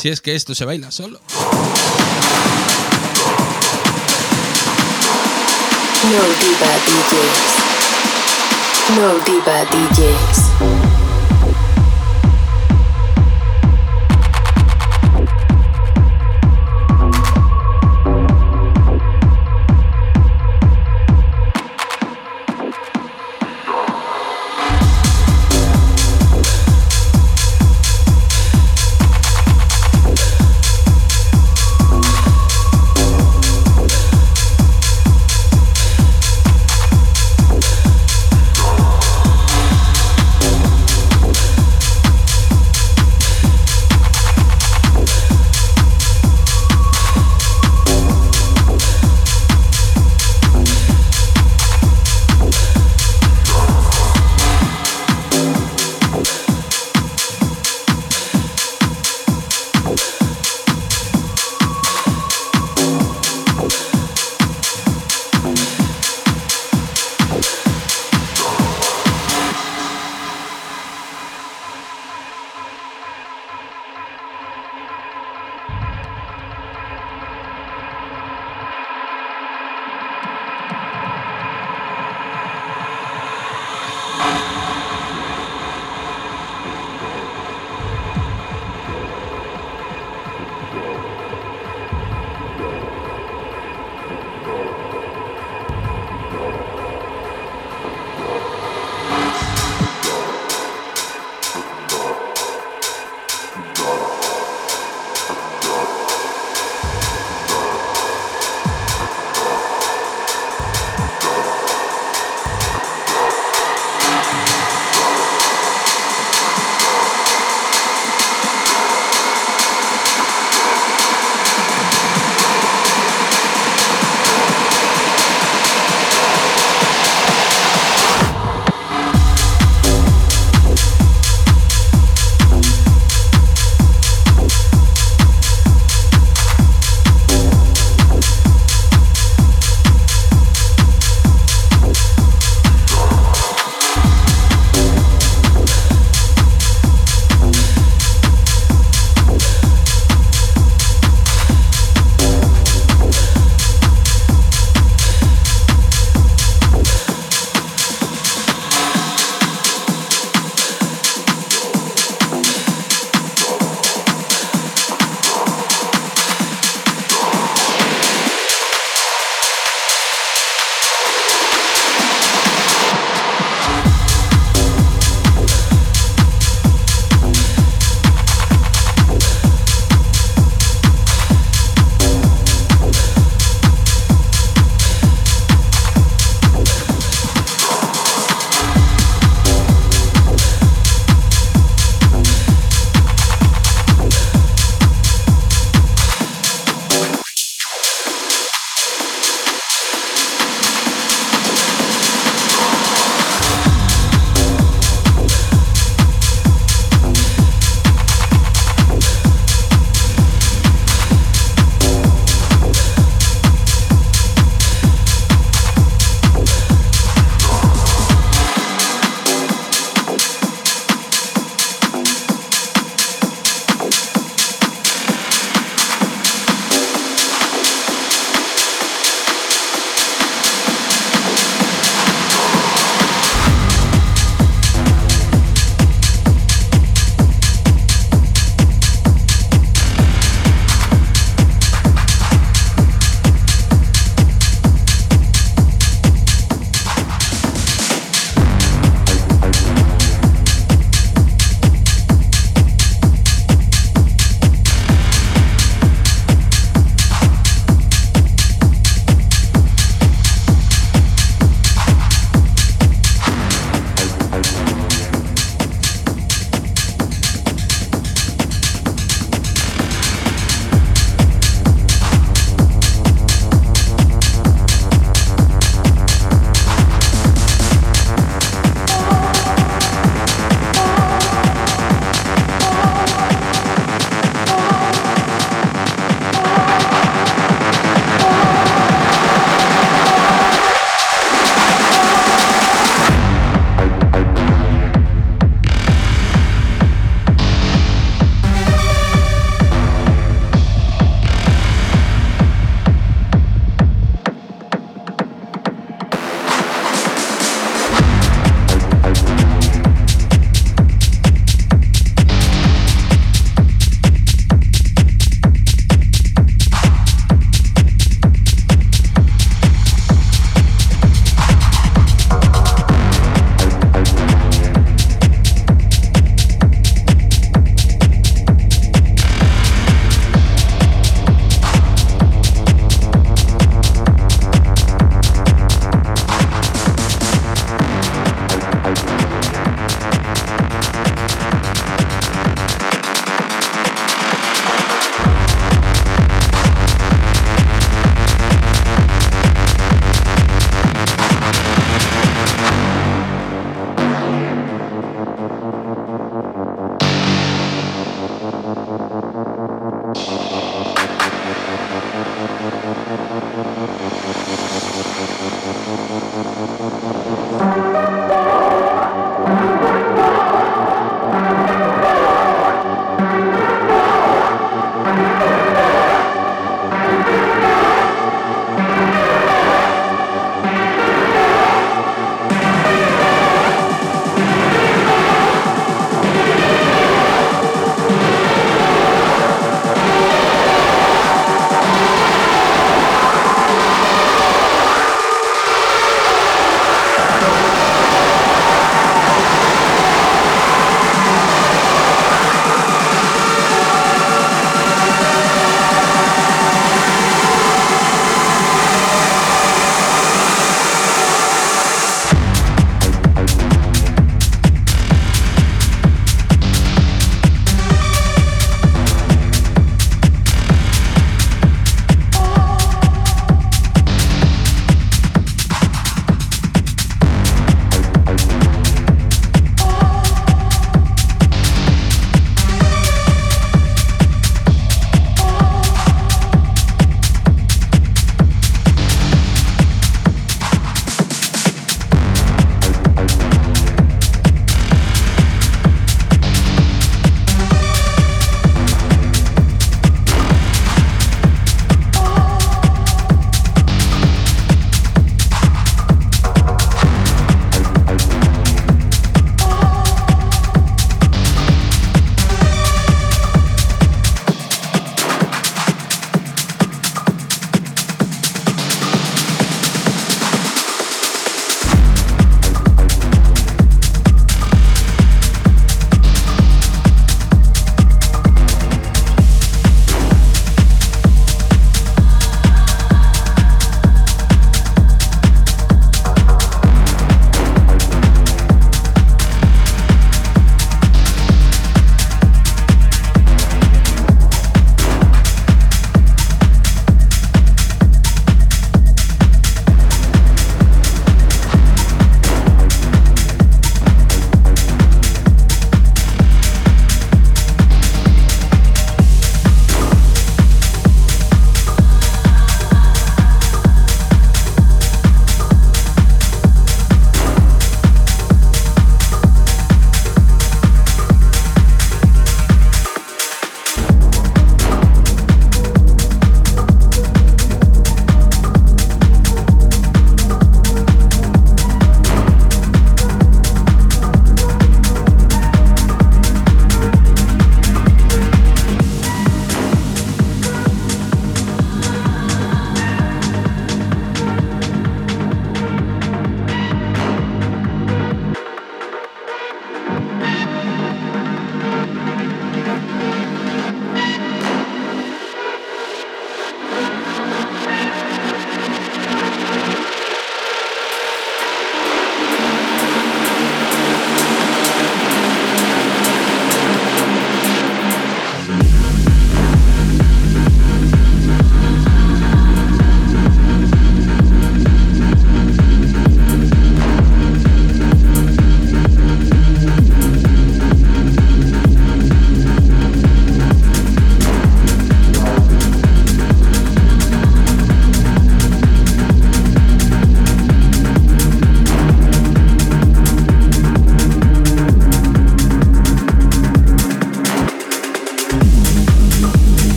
[0.00, 1.20] Si es que esto se baila solo.
[6.02, 7.42] No Diva DJs.
[8.96, 11.09] No Diva DJs.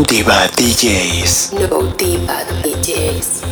[0.00, 1.52] No Diva DJs.
[1.68, 3.42] No Diva DJs.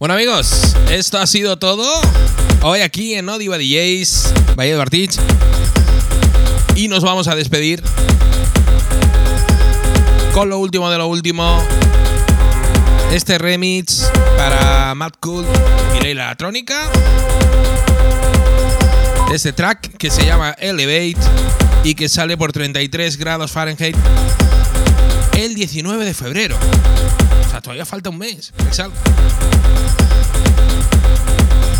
[0.00, 1.86] Bueno amigos, esto ha sido todo.
[2.62, 5.20] Hoy aquí en No Diva DJs, Valle de Bartich.
[6.74, 7.80] Y nos vamos a despedir
[10.32, 11.62] con lo último de lo último.
[13.14, 15.46] Este remix para Mad Cool
[15.96, 16.90] y Leila La Trónica.
[19.32, 21.24] Este track que se llama Elevate
[21.84, 23.96] y que sale por 33 grados Fahrenheit
[25.36, 26.56] el 19 de febrero.
[27.46, 28.96] O sea, todavía falta un mes que salga.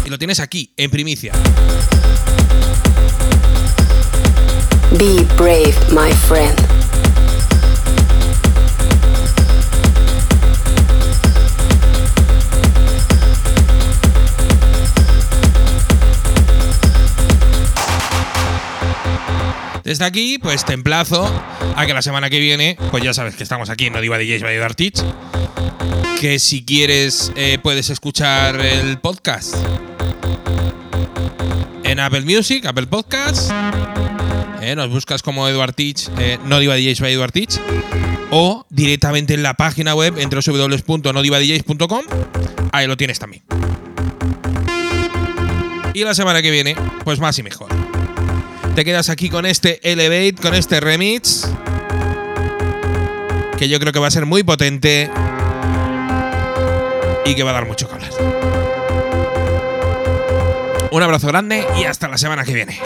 [0.07, 1.33] Y lo tienes aquí, en primicia.
[4.93, 6.84] Be brave, my friend.
[19.85, 21.31] Desde aquí, pues te emplazo
[21.77, 24.17] a que la semana que viene, pues ya sabes que estamos aquí en No Diva
[24.17, 25.03] DJs by Dark Teach,
[26.19, 29.55] que si quieres eh, puedes escuchar el podcast
[31.83, 33.53] en Apple Music, Apple Podcasts,
[34.63, 37.61] eh, nos buscas como Eduard Teach, eh, No Diva DJs by Eduard Teach,
[38.31, 42.03] o directamente en la página web en www.nodivadjs.com,
[42.73, 43.43] ahí lo tienes también.
[45.93, 46.75] Y la semana que viene,
[47.05, 47.84] pues más y mejor.
[48.75, 51.49] Te quedas aquí con este Elevate, con este remix.
[53.57, 55.09] Que yo creo que va a ser muy potente.
[57.25, 58.11] Y que va a dar mucho hablar.
[60.91, 62.81] Un abrazo grande y hasta la semana que viene.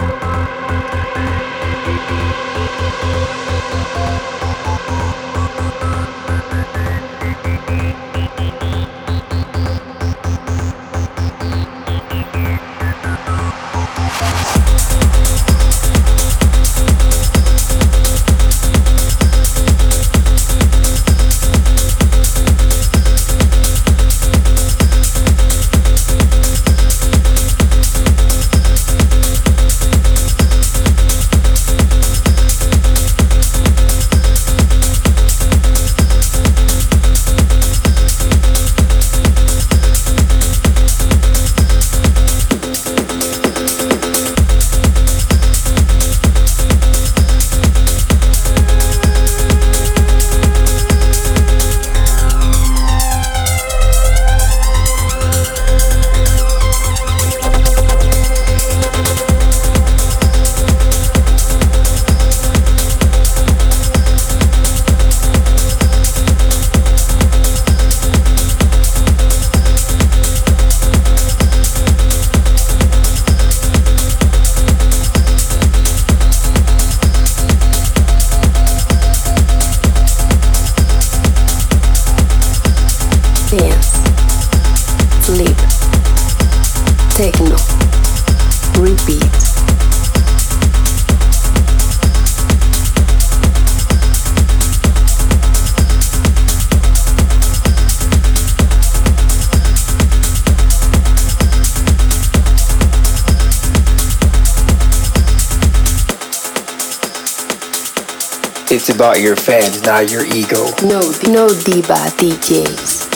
[108.99, 110.67] About your fans, not your ego.
[110.83, 110.99] No,
[111.31, 113.07] no diva DJs.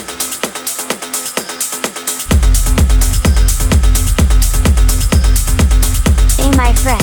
[6.39, 7.03] Hey my friend.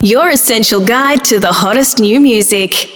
[0.00, 2.95] Your essential guide to the hottest new music.